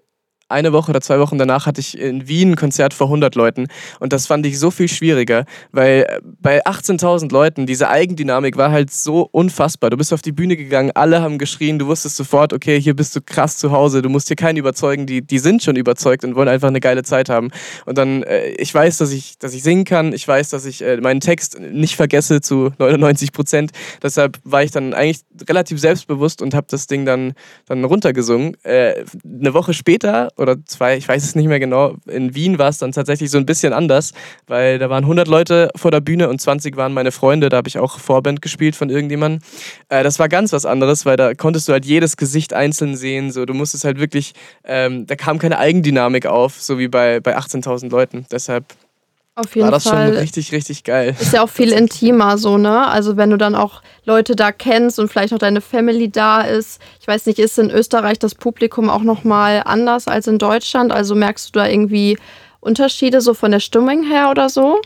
eine 0.50 0.74
Woche 0.74 0.90
oder 0.90 1.02
zwei 1.02 1.20
Wochen 1.20 1.38
danach 1.38 1.66
hatte 1.66 1.80
ich 1.80 1.98
in 1.98 2.28
Wien 2.28 2.52
ein 2.52 2.56
Konzert 2.56 2.94
vor 2.94 3.08
100 3.08 3.36
Leuten 3.36 3.68
und 4.00 4.14
das 4.14 4.28
fand 4.28 4.46
ich 4.46 4.60
so 4.60 4.72
viel 4.72 4.88
schwieriger, 4.88 5.46
weil 5.72 6.06
äh, 6.10 6.20
bei 6.42 6.66
18.000 6.66 7.32
Leuten 7.32 7.66
diese 7.66 7.90
Eigendynamik 7.90 8.58
war 8.58 8.72
halt 8.72 8.92
so 8.92 9.30
unfassbar. 9.32 9.90
Du 9.90 9.98
bist 9.98 10.12
auf 10.14 10.22
die 10.22 10.32
Bühne 10.32 10.58
gegangen, 10.58 10.92
alle 10.96 11.22
haben 11.22 11.38
geschrien, 11.38 11.80
du 11.80 11.88
wusstest 11.88 12.16
sofort, 12.16 12.54
okay, 12.54 12.82
hier 12.82 12.96
bist 12.96 13.16
du 13.16 13.22
krass 13.22 13.58
zu 13.58 13.72
Hause, 13.72 14.02
du 14.02 14.10
musst 14.10 14.28
hier 14.28 14.36
keinen 14.36 14.58
überzeugen, 14.58 15.06
die, 15.06 15.22
die 15.22 15.40
sind 15.40 15.64
schon 15.64 15.76
überzeugt 15.76 16.24
und 16.24 16.36
wollen 16.36 16.50
einfach 16.50 16.68
eine 16.68 16.80
geile 16.80 17.04
Zeit 17.04 17.30
haben. 17.30 17.50
Und 17.86 17.98
dann, 17.98 18.24
äh, 18.24 18.50
ich 18.52 18.74
weiß, 18.74 18.98
dass 18.98 19.12
ich, 19.12 19.38
dass 19.38 19.54
ich 19.54 19.64
singen 19.64 19.86
kann, 19.86 20.14
ich 20.14 20.28
weiß, 20.28 20.50
dass 20.50 20.66
ich 20.66 20.82
äh, 20.82 20.98
meinen 20.98 21.20
Text 21.20 21.60
nicht 21.60 21.96
vergesse 21.96 22.42
zu 22.42 22.72
99 22.80 23.32
Prozent. 23.32 23.72
Deshalb 24.02 24.40
war 24.44 24.64
ich 24.64 24.72
dann 24.72 24.94
eigentlich 24.94 25.22
relativ 25.48 25.80
selbstbewusst 25.80 26.42
und 26.42 26.54
habe 26.54 26.68
das 26.70 26.88
Ding 26.88 27.06
dann, 27.06 27.34
dann 27.68 27.84
runtergesungen. 27.84 28.58
Eine 28.64 29.54
Woche 29.54 29.74
später 29.74 30.30
oder 30.40 30.58
zwei, 30.66 30.98
ich 30.98 31.08
weiß 31.08 31.24
es 31.24 31.36
nicht 31.36 31.48
mehr 31.48 31.60
genau. 31.60 31.96
In 32.08 32.34
Wien 32.34 32.58
war 32.58 32.70
es 32.70 32.78
dann 32.78 32.92
tatsächlich 32.92 33.30
so 33.30 33.38
ein 33.38 33.46
bisschen 33.46 33.74
anders, 33.74 34.14
weil 34.48 34.80
da 34.80 34.90
waren 34.90 35.04
100 35.04 35.28
Leute 35.28 35.70
vor 35.76 35.92
der 35.92 36.00
Bühne 36.00 36.30
und 36.30 36.40
20 36.40 36.78
waren 36.78 36.94
meine 36.94 37.12
Freunde. 37.12 37.50
Da 37.50 37.58
habe 37.58 37.68
ich 37.68 37.78
auch 37.78 38.00
Vorband 38.00 38.42
gespielt 38.42 38.76
von 38.76 38.90
irgendjemandem. 38.90 39.42
Äh, 39.90 40.04
das 40.04 40.20
war 40.20 40.30
ganz 40.30 40.54
was 40.54 40.66
anderes, 40.66 41.06
weil 41.06 41.18
da 41.18 41.34
konntest 41.34 41.68
du 41.68 41.74
halt 41.74 41.86
jedes 41.86 42.18
Gesicht 42.18 42.54
einzeln 42.54 42.96
sehen. 42.96 43.32
So, 43.32 43.46
du 43.46 43.54
musstest 43.54 43.84
halt 43.84 44.00
wirklich, 44.00 44.34
ähm, 44.64 45.06
da 45.06 45.16
kam 45.16 45.40
keine 45.40 45.60
Eigendynamik 45.60 46.26
auf, 46.26 46.62
so 46.62 46.80
wie 46.80 46.88
bei, 46.88 47.20
bei 47.20 47.38
18.000 47.38 47.90
Leuten. 47.90 48.26
Deshalb 48.32 48.66
auf 49.40 49.56
jeden 49.56 49.66
war 49.66 49.72
das 49.72 49.84
Fall. 49.84 50.08
schon 50.08 50.18
richtig, 50.18 50.52
richtig 50.52 50.84
geil. 50.84 51.16
Ist 51.20 51.34
ja 51.34 51.44
auch 51.44 51.50
viel 51.50 51.72
intimer 51.72 52.38
so, 52.38 52.58
ne? 52.58 52.88
Also 52.88 53.18
wenn 53.18 53.30
du 53.30 53.38
dann 53.38 53.56
auch 53.56 53.82
Leute 54.06 54.36
da 54.36 54.52
kennst 54.52 55.00
und 55.00 55.10
vielleicht 55.10 55.34
auch 55.34 55.40
deine 55.40 55.62
Family 55.62 56.10
da 56.10 56.42
ist. 56.42 56.82
Ich 57.00 57.08
weiß 57.08 57.26
nicht, 57.26 57.40
ist 57.40 57.60
in 57.60 57.70
Österreich 57.70 58.20
das 58.20 58.36
Publikum 58.36 58.90
auch 58.90 59.04
nochmal 59.04 59.62
anders 59.66 60.08
als 60.08 60.28
in 60.28 60.38
Deutschland? 60.38 60.92
Also 60.92 61.16
merkst 61.16 61.50
du 61.50 61.60
da 61.60 61.68
irgendwie 61.68 62.18
Unterschiede 62.60 63.22
so 63.22 63.34
von 63.34 63.52
der 63.52 63.60
Stimmung 63.60 64.04
her 64.04 64.30
oder 64.30 64.50
so? 64.50 64.82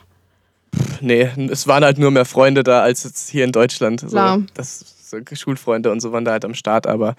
Nee, 1.01 1.29
es 1.51 1.67
waren 1.67 1.83
halt 1.83 1.97
nur 1.97 2.11
mehr 2.11 2.25
Freunde 2.25 2.63
da 2.63 2.81
als 2.81 3.03
jetzt 3.03 3.29
hier 3.29 3.43
in 3.43 3.51
Deutschland. 3.51 4.01
So, 4.01 4.07
Klar. 4.07 4.41
das, 4.53 4.85
so 5.09 5.17
Schulfreunde 5.35 5.91
und 5.91 5.99
so 5.99 6.11
waren 6.11 6.25
da 6.25 6.31
halt 6.31 6.45
am 6.45 6.53
Start, 6.53 6.87
aber 6.87 7.15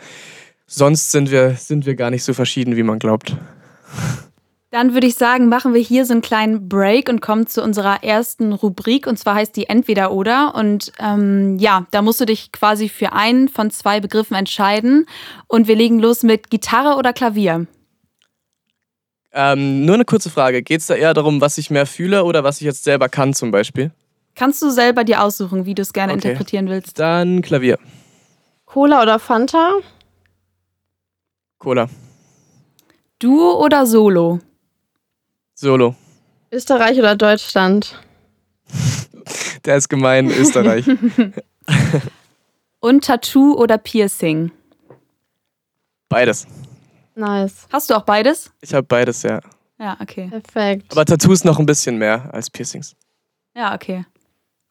sonst 0.67 1.13
sind 1.13 1.31
wir, 1.31 1.55
sind 1.55 1.87
wir 1.87 1.95
gar 1.95 2.11
nicht 2.11 2.25
so 2.25 2.35
verschieden, 2.35 2.77
wie 2.77 2.83
man 2.83 2.99
glaubt. 2.99 3.37
Dann 4.75 4.93
würde 4.93 5.07
ich 5.07 5.15
sagen, 5.15 5.49
machen 5.49 5.73
wir 5.73 5.81
hier 5.81 6.05
so 6.05 6.15
einen 6.15 6.21
kleinen 6.21 6.69
Break 6.69 7.09
und 7.09 7.21
kommen 7.21 7.47
zu 7.47 7.63
unserer 7.63 8.03
ersten 8.03 8.53
Rubrik. 8.53 9.07
Und 9.07 9.17
zwar 9.21 9.37
heißt 9.37 9.55
die 9.55 9.69
Entweder 9.69 10.11
oder. 10.11 10.57
Und 10.57 10.91
ähm, 10.99 11.61
ja, 11.61 11.87
da 11.93 12.03
musst 12.03 12.21
du 12.21 12.25
dich 12.27 12.51
quasi 12.51 12.89
für 12.89 13.13
einen 13.13 13.49
von 13.49 13.71
zwei 13.71 14.01
Begriffen 14.01 14.35
entscheiden. 14.35 15.07
Und 15.47 15.69
wir 15.69 15.77
legen 15.77 16.01
los 16.01 16.25
mit 16.25 16.51
Gitarre 16.51 16.97
oder 16.99 17.13
Klavier. 17.13 17.69
Ähm, 19.33 19.85
nur 19.85 19.95
eine 19.95 20.05
kurze 20.05 20.29
Frage. 20.29 20.61
Geht 20.65 20.81
es 20.81 20.89
da 20.89 20.97
eher 20.97 21.15
darum, 21.15 21.41
was 21.41 21.57
ich 21.57 21.71
mehr 21.71 21.87
fühle 21.87 22.25
oder 22.25 22.43
was 22.43 22.57
ich 22.61 22.65
jetzt 22.65 22.83
selber 22.83 23.09
kann 23.09 23.33
zum 23.33 23.53
Beispiel? 23.53 23.93
Kannst 24.35 24.61
du 24.61 24.71
selber 24.71 25.05
dir 25.05 25.23
aussuchen, 25.23 25.67
wie 25.67 25.77
du 25.77 25.83
es 25.83 25.93
gerne 25.93 26.15
okay. 26.15 26.27
interpretieren 26.27 26.69
willst? 26.69 26.99
Dann 26.99 27.43
Klavier. 27.43 27.79
Cola 28.65 29.03
oder 29.03 29.21
Fanta? 29.21 29.75
Cola. 31.61 31.89
Duo 33.21 33.65
oder 33.65 33.87
Solo? 33.87 34.41
Solo. 35.55 35.95
Österreich 36.51 36.99
oder 36.99 37.17
Deutschland? 37.17 37.99
Der 39.65 39.77
ist 39.77 39.89
gemein, 39.89 40.31
Österreich. 40.31 40.85
Und 42.81 43.05
Tattoo 43.05 43.55
oder 43.55 43.79
Piercing? 43.79 44.51
Beides. 46.09 46.47
Nice. 47.15 47.67
Hast 47.73 47.89
du 47.89 47.95
auch 47.95 48.03
beides? 48.03 48.51
Ich 48.61 48.75
habe 48.75 48.83
beides, 48.83 49.23
ja. 49.23 49.41
Ja, 49.79 49.97
okay. 50.01 50.29
Perfekt. 50.29 50.93
Aber 50.93 51.05
Tattoos 51.05 51.45
noch 51.45 51.59
ein 51.59 51.67
bisschen 51.67 51.99
mehr 51.99 52.29
als 52.33 52.51
Piercings. 52.51 52.95
Ja, 53.55 53.75
okay. 53.75 54.05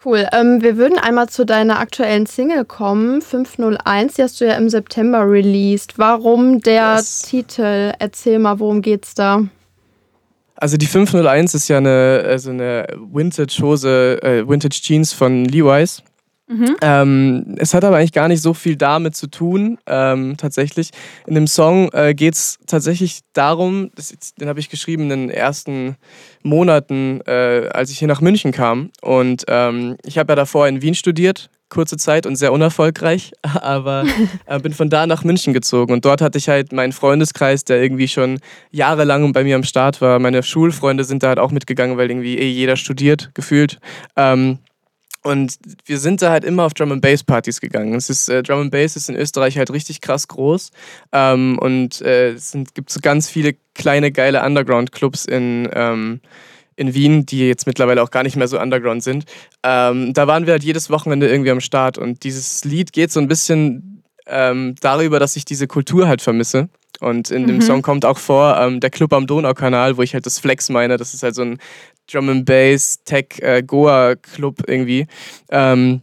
Cool. 0.05 0.27
Ähm, 0.33 0.61
wir 0.61 0.75
würden 0.77 0.97
einmal 0.97 1.29
zu 1.29 1.45
deiner 1.45 1.79
aktuellen 1.79 2.25
Single 2.25 2.65
kommen, 2.65 3.21
501. 3.21 4.15
Die 4.15 4.23
hast 4.23 4.41
du 4.41 4.45
ja 4.45 4.55
im 4.55 4.69
September 4.69 5.29
released. 5.29 5.97
Warum 5.97 6.59
der 6.59 6.95
yes. 6.97 7.21
Titel? 7.21 7.93
Erzähl 7.99 8.39
mal, 8.39 8.59
worum 8.59 8.81
geht's 8.81 9.15
da? 9.15 9.43
Also 10.55 10.77
die 10.77 10.85
501 10.85 11.53
ist 11.55 11.67
ja 11.67 11.77
eine, 11.77 12.23
also 12.25 12.51
eine 12.51 12.87
Vintage-Hose, 12.95 14.21
äh, 14.21 14.47
Vintage-Jeans 14.47 15.13
von 15.13 15.45
Levi's. 15.45 16.03
Mhm. 16.47 16.75
Ähm, 16.81 17.55
es 17.57 17.73
hat 17.73 17.83
aber 17.83 17.97
eigentlich 17.97 18.11
gar 18.11 18.27
nicht 18.27 18.41
so 18.41 18.53
viel 18.53 18.75
damit 18.75 19.15
zu 19.15 19.27
tun, 19.27 19.77
ähm, 19.87 20.35
tatsächlich. 20.37 20.91
In 21.25 21.35
dem 21.35 21.47
Song 21.47 21.89
äh, 21.93 22.13
geht 22.13 22.33
es 22.33 22.59
tatsächlich 22.67 23.21
darum, 23.31 23.91
das, 23.95 24.13
den 24.39 24.49
habe 24.49 24.59
ich 24.59 24.69
geschrieben 24.69 25.03
in 25.03 25.09
den 25.09 25.29
ersten 25.29 25.95
Monaten, 26.43 27.21
äh, 27.25 27.69
als 27.73 27.91
ich 27.91 27.99
hier 27.99 28.09
nach 28.09 28.21
München 28.21 28.51
kam. 28.51 28.91
Und 29.01 29.45
ähm, 29.47 29.97
ich 30.05 30.17
habe 30.17 30.33
ja 30.33 30.35
davor 30.35 30.67
in 30.67 30.81
Wien 30.81 30.95
studiert, 30.95 31.49
kurze 31.73 31.97
Zeit 31.97 32.25
und 32.25 32.35
sehr 32.35 32.53
unerfolgreich, 32.53 33.33
aber 33.41 34.05
äh, 34.45 34.59
bin 34.59 34.73
von 34.73 34.89
da 34.89 35.07
nach 35.07 35.23
München 35.23 35.53
gezogen 35.53 35.91
und 35.91 36.05
dort 36.05 36.21
hatte 36.21 36.37
ich 36.37 36.47
halt 36.47 36.71
meinen 36.71 36.93
Freundeskreis, 36.93 37.65
der 37.65 37.81
irgendwie 37.81 38.07
schon 38.07 38.39
jahrelang 38.71 39.33
bei 39.33 39.43
mir 39.43 39.55
am 39.55 39.63
Start 39.63 39.99
war. 39.99 40.19
Meine 40.19 40.43
Schulfreunde 40.43 41.03
sind 41.03 41.23
da 41.23 41.29
halt 41.29 41.39
auch 41.39 41.51
mitgegangen, 41.51 41.97
weil 41.97 42.09
irgendwie 42.09 42.37
eh 42.37 42.49
jeder 42.49 42.75
studiert, 42.75 43.31
gefühlt. 43.33 43.79
Ähm, 44.15 44.59
und 45.23 45.57
wir 45.85 45.99
sind 45.99 46.21
da 46.21 46.31
halt 46.31 46.43
immer 46.43 46.63
auf 46.63 46.73
Drum 46.73 46.91
and 46.91 47.01
Bass 47.01 47.23
Partys 47.23 47.61
gegangen. 47.61 47.95
Es 47.95 48.09
ist 48.09 48.27
äh, 48.27 48.43
Drum 48.43 48.59
and 48.59 48.71
Bass 48.71 48.95
ist 48.95 49.09
in 49.09 49.15
Österreich 49.15 49.57
halt 49.57 49.71
richtig 49.71 50.01
krass 50.01 50.27
groß 50.27 50.69
ähm, 51.13 51.57
und 51.59 52.01
äh, 52.01 52.31
es 52.33 52.55
gibt 52.73 52.89
so 52.89 52.99
ganz 53.01 53.29
viele 53.29 53.55
kleine 53.73 54.11
geile 54.11 54.43
Underground 54.43 54.91
Clubs 54.91 55.25
in 55.25 55.69
ähm, 55.73 56.19
in 56.75 56.93
Wien, 56.93 57.25
die 57.25 57.47
jetzt 57.47 57.67
mittlerweile 57.67 58.01
auch 58.01 58.11
gar 58.11 58.23
nicht 58.23 58.35
mehr 58.35 58.47
so 58.47 58.59
underground 58.59 59.03
sind. 59.03 59.25
Ähm, 59.63 60.13
da 60.13 60.27
waren 60.27 60.45
wir 60.45 60.53
halt 60.53 60.63
jedes 60.63 60.89
Wochenende 60.89 61.29
irgendwie 61.29 61.51
am 61.51 61.61
Start 61.61 61.97
und 61.97 62.23
dieses 62.23 62.63
Lied 62.65 62.93
geht 62.93 63.11
so 63.11 63.19
ein 63.19 63.27
bisschen 63.27 64.03
ähm, 64.27 64.75
darüber, 64.81 65.19
dass 65.19 65.35
ich 65.35 65.45
diese 65.45 65.67
Kultur 65.67 66.07
halt 66.07 66.21
vermisse 66.21 66.69
Und 66.99 67.31
in 67.31 67.47
dem 67.47 67.61
Song 67.61 67.81
kommt 67.81 68.05
auch 68.05 68.17
vor 68.17 68.57
ähm, 68.57 68.79
der 68.79 68.89
Club 68.89 69.13
am 69.13 69.27
Donaukanal, 69.27 69.97
wo 69.97 70.01
ich 70.01 70.13
halt 70.13 70.25
das 70.25 70.39
Flex 70.39 70.69
meine. 70.69 70.97
Das 70.97 71.13
ist 71.13 71.23
halt 71.23 71.35
so 71.35 71.41
ein 71.41 71.59
Drum 72.11 72.29
and 72.29 72.45
Bass 72.45 73.03
Tech 73.03 73.39
äh, 73.39 73.63
Goa 73.63 74.15
Club 74.15 74.63
irgendwie. 74.67 75.07
Ähm, 75.49 76.01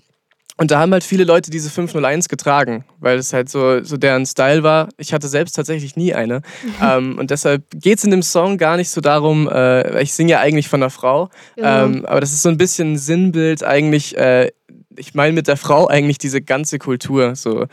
und 0.60 0.70
da 0.70 0.78
haben 0.78 0.92
halt 0.92 1.04
viele 1.04 1.24
Leute 1.24 1.50
diese 1.50 1.70
501 1.70 2.28
getragen, 2.28 2.84
weil 2.98 3.16
es 3.16 3.32
halt 3.32 3.48
so, 3.48 3.82
so 3.82 3.96
deren 3.96 4.26
Style 4.26 4.62
war. 4.62 4.88
Ich 4.98 5.14
hatte 5.14 5.26
selbst 5.26 5.56
tatsächlich 5.56 5.96
nie 5.96 6.12
eine. 6.12 6.42
ähm, 6.82 7.18
und 7.18 7.30
deshalb 7.30 7.64
geht 7.74 7.96
es 7.96 8.04
in 8.04 8.10
dem 8.10 8.22
Song 8.22 8.58
gar 8.58 8.76
nicht 8.76 8.90
so 8.90 9.00
darum, 9.00 9.48
äh, 9.48 10.02
ich 10.02 10.12
singe 10.12 10.32
ja 10.32 10.40
eigentlich 10.40 10.68
von 10.68 10.82
einer 10.82 10.90
Frau, 10.90 11.30
Genau. 11.56 11.84
ähm, 11.86 12.04
aber 12.04 12.20
das 12.20 12.32
ist 12.32 12.42
so 12.42 12.50
ein 12.50 12.58
bisschen 12.58 12.92
ein 12.92 12.98
Sinnbild 12.98 13.64
eigentlich. 13.64 14.18
Äh, 14.18 14.50
ich 14.96 15.14
meine 15.14 15.32
mit 15.32 15.48
der 15.48 15.56
Frau 15.56 15.86
eigentlich 15.86 16.18
diese 16.18 16.42
ganze 16.42 16.78
Kultur. 16.78 17.34
So 17.36 17.64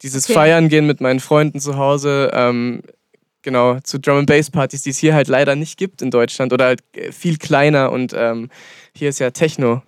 dieses 0.00 0.24
Okay. 0.24 0.32
Feiern 0.32 0.70
gehen 0.70 0.86
mit 0.86 1.02
meinen 1.02 1.20
Freunden 1.20 1.60
zu 1.60 1.76
Hause. 1.76 2.30
Ähm, 2.32 2.80
genau, 3.42 3.80
zu 3.80 3.98
Drum 4.00 4.16
and 4.16 4.26
Bass 4.26 4.50
Partys, 4.50 4.80
die 4.80 4.90
es 4.90 4.96
hier 4.96 5.12
halt 5.14 5.28
leider 5.28 5.56
nicht 5.56 5.76
gibt 5.76 6.00
in 6.00 6.10
Deutschland 6.10 6.54
oder 6.54 6.64
halt 6.64 6.80
äh, 6.96 7.12
viel 7.12 7.36
kleiner 7.36 7.92
und 7.92 8.14
ähm, 8.16 8.48
hier 8.94 9.10
ist 9.10 9.18
ja 9.18 9.30
Techno 9.30 9.82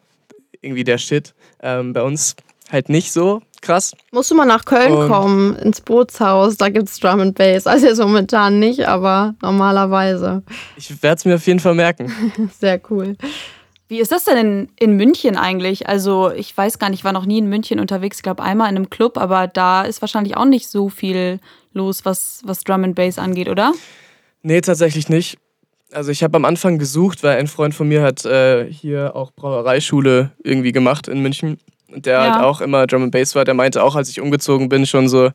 irgendwie 0.60 0.84
der 0.84 0.98
Shit. 0.98 1.32
Ähm, 1.62 1.92
bei 1.92 2.02
uns 2.02 2.34
halt 2.70 2.88
nicht 2.88 3.12
so 3.12 3.40
krass. 3.60 3.92
Musst 4.10 4.30
du 4.30 4.34
mal 4.34 4.44
nach 4.44 4.64
Köln 4.64 4.92
Und- 4.92 5.08
kommen, 5.08 5.56
ins 5.56 5.80
Bootshaus, 5.80 6.56
da 6.56 6.68
gibt's 6.68 6.98
Drum 6.98 7.20
and 7.20 7.34
Bass. 7.36 7.66
Also 7.66 7.86
jetzt 7.86 7.98
momentan 8.00 8.58
nicht, 8.58 8.86
aber 8.88 9.34
normalerweise. 9.40 10.42
Ich 10.76 11.02
werde 11.02 11.16
es 11.18 11.24
mir 11.24 11.36
auf 11.36 11.46
jeden 11.46 11.60
Fall 11.60 11.74
merken. 11.74 12.12
Sehr 12.60 12.80
cool. 12.90 13.16
Wie 13.88 14.00
ist 14.00 14.10
das 14.10 14.24
denn 14.24 14.36
in, 14.38 14.68
in 14.80 14.96
München 14.96 15.36
eigentlich? 15.36 15.86
Also, 15.86 16.30
ich 16.32 16.56
weiß 16.56 16.78
gar 16.78 16.88
nicht, 16.88 17.00
ich 17.00 17.04
war 17.04 17.12
noch 17.12 17.26
nie 17.26 17.38
in 17.38 17.48
München 17.48 17.78
unterwegs. 17.78 18.16
Ich 18.18 18.22
glaube, 18.22 18.42
einmal 18.42 18.70
in 18.70 18.76
einem 18.76 18.88
Club, 18.90 19.18
aber 19.18 19.46
da 19.48 19.82
ist 19.82 20.00
wahrscheinlich 20.00 20.36
auch 20.36 20.46
nicht 20.46 20.68
so 20.68 20.88
viel 20.88 21.40
los, 21.74 22.04
was, 22.04 22.40
was 22.44 22.64
Drum 22.64 22.84
and 22.84 22.94
Bass 22.94 23.18
angeht, 23.18 23.48
oder? 23.50 23.72
Nee, 24.42 24.62
tatsächlich 24.62 25.08
nicht. 25.10 25.36
Also 25.92 26.10
ich 26.10 26.22
habe 26.22 26.36
am 26.36 26.44
Anfang 26.44 26.78
gesucht, 26.78 27.22
weil 27.22 27.38
ein 27.38 27.46
Freund 27.48 27.74
von 27.74 27.88
mir 27.88 28.02
hat 28.02 28.24
äh, 28.24 28.66
hier 28.70 29.14
auch 29.14 29.32
Brauereischule 29.32 30.30
irgendwie 30.42 30.72
gemacht 30.72 31.08
in 31.08 31.20
München. 31.20 31.58
Und 31.88 32.06
der 32.06 32.14
Ja. 32.14 32.32
halt 32.32 32.42
auch 32.42 32.60
immer 32.60 32.86
Drum 32.86 33.02
and 33.04 33.12
Bass 33.12 33.34
war. 33.34 33.44
Der 33.44 33.54
meinte 33.54 33.82
auch, 33.82 33.96
als 33.96 34.08
ich 34.08 34.20
umgezogen 34.20 34.68
bin, 34.68 34.86
schon 34.86 35.08
so, 35.08 35.30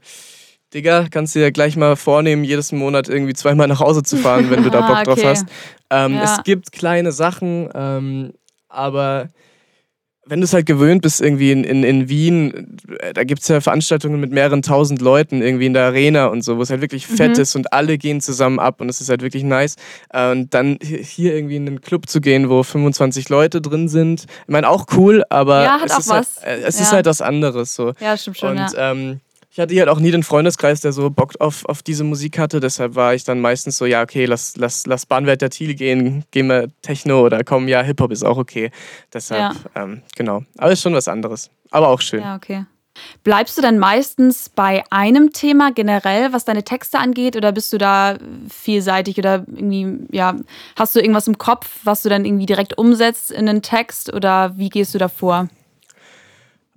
Digga, 0.74 1.06
kannst 1.12 1.36
du 1.36 1.40
dir 1.40 1.52
gleich 1.52 1.78
mal 1.78 1.96
vornehmen, 1.96 2.44
jedes 2.44 2.72
Monat 2.72 3.08
irgendwie 3.08 3.34
zweimal 3.34 3.68
nach 3.68 3.80
Hause 3.80 4.04
zu 4.04 4.18
fahren, 4.18 4.50
wenn 4.50 4.64
du 4.64 4.70
da 4.70 4.80
Ah, 4.84 4.88
Bock 4.88 5.04
drauf 5.04 5.18
okay. 5.20 5.28
hast. 5.28 5.46
Ähm, 5.92 6.16
Ja. 6.16 6.24
Es 6.24 6.44
gibt 6.44 6.72
kleine 6.72 7.12
Sachen, 7.12 7.70
ähm, 7.74 8.34
aber 8.68 9.30
wenn 10.30 10.40
du 10.42 10.46
es 10.46 10.54
halt 10.54 10.66
gewöhnt 10.66 11.02
bist, 11.02 11.22
irgendwie 11.22 11.52
in, 11.52 11.64
in, 11.64 11.84
in 11.84 12.10
Wien, 12.10 12.78
äh, 13.00 13.14
da 13.14 13.24
gibt 13.24 13.42
es 13.42 13.48
ja 13.48 13.62
Veranstaltungen 13.62 14.20
mit 14.20 14.32
mehreren 14.32 14.62
tausend 14.62 15.02
Leuten 15.02 15.42
irgendwie 15.42 15.66
in 15.68 15.74
der 15.74 15.86
Arena 15.86 16.28
und 16.28 16.44
so, 16.44 16.58
wo 16.58 16.62
es 16.62 16.70
halt 16.70 16.82
wirklich 16.82 17.08
fett 17.08 17.36
Mhm. 17.38 17.42
ist 17.42 17.56
und 17.56 17.74
alle 17.74 17.98
gehen 17.98 18.22
zusammen 18.22 18.60
ab 18.60 18.82
und 18.82 18.90
es 18.90 19.02
ist 19.02 19.10
halt 19.10 19.22
wirklich 19.22 19.44
nice. 19.44 19.76
Äh, 20.12 20.32
Und 20.32 20.54
dann 20.54 20.78
hi- 20.84 21.04
hier 21.04 21.34
irgendwie 21.36 21.56
in 21.56 21.68
einen 21.68 21.82
Club 21.82 22.10
zu 22.10 22.22
gehen, 22.22 22.50
wo 22.50 22.64
25 22.64 23.30
Leute 23.30 23.62
drin 23.62 23.88
sind, 23.88 24.24
ich 24.24 24.48
meine 24.48 24.70
auch 24.70 24.86
cool, 24.96 25.24
aber 25.30 25.64
Ja, 25.64 25.80
hat 25.80 25.86
es, 25.88 25.94
auch 25.94 26.00
ist, 26.00 26.12
halt, 26.12 26.28
was. 26.36 26.44
äh, 26.44 26.58
es 26.64 26.80
ist 26.80 26.92
halt 26.92 27.06
was 27.06 27.22
anderes 27.22 27.74
so. 27.76 27.94
Ja, 28.00 28.18
stimmt 28.18 28.38
schon. 28.38 28.52
Und 28.52 28.58
ja. 28.74 28.92
ähm, 28.92 29.20
ich 29.58 29.62
hatte 29.62 29.80
halt 29.80 29.90
auch 29.90 30.00
nie 30.00 30.12
den 30.12 30.22
Freundeskreis, 30.22 30.82
der 30.82 30.92
so 30.92 31.10
Bock 31.10 31.34
auf, 31.40 31.66
auf 31.66 31.82
diese 31.82 32.04
Musik 32.04 32.38
hatte. 32.38 32.60
Deshalb 32.60 32.94
war 32.94 33.16
ich 33.16 33.24
dann 33.24 33.42
meistens 33.42 33.78
so, 33.78 33.86
ja, 33.88 34.04
okay, 34.04 34.26
lass, 34.26 34.56
lass, 34.56 34.86
lass 34.86 35.08
Bahnwärter 35.08 35.50
Thiel 35.50 35.74
gehen, 35.74 36.26
gehen 36.30 36.48
wir 36.48 36.68
Techno 36.84 37.22
oder 37.22 37.44
komm, 37.44 37.68
ja, 37.68 37.82
Hip-Hop 37.82 38.12
ist 38.12 38.24
auch 38.24 38.38
okay. 38.38 38.70
Deshalb, 39.12 39.56
ähm, 39.76 40.04
genau. 40.16 40.44
Aber 40.60 40.72
ist 40.72 40.84
schon 40.84 40.94
was 40.94 41.08
anderes. 41.08 41.50
Aber 41.72 41.88
auch 41.88 42.02
schön. 42.02 42.22
Ja, 42.22 42.36
okay. 42.36 42.66
Bleibst 43.24 43.58
du 43.58 43.64
dann 43.64 43.80
meistens 43.80 44.50
bei 44.50 44.84
einem 44.92 45.34
Thema 45.34 45.72
generell, 45.72 46.34
was 46.34 46.46
deine 46.46 46.64
Texte 46.64 47.00
angeht, 47.00 47.36
oder 47.36 47.52
bist 47.52 47.74
du 47.74 47.80
da 47.80 48.18
vielseitig 48.50 49.18
oder 49.18 49.44
irgendwie, 49.48 50.06
ja, 50.12 50.36
hast 50.76 50.96
du 50.96 51.00
irgendwas 51.00 51.28
im 51.28 51.40
Kopf, 51.40 51.80
was 51.84 52.04
du 52.04 52.10
dann 52.10 52.26
irgendwie 52.26 52.46
direkt 52.46 52.78
umsetzt 52.78 53.32
in 53.32 53.50
einen 53.50 53.64
Text 53.64 54.14
oder 54.14 54.56
wie 54.58 54.70
gehst 54.70 54.94
du 54.94 55.00
da 55.00 55.08
vor? 55.08 55.48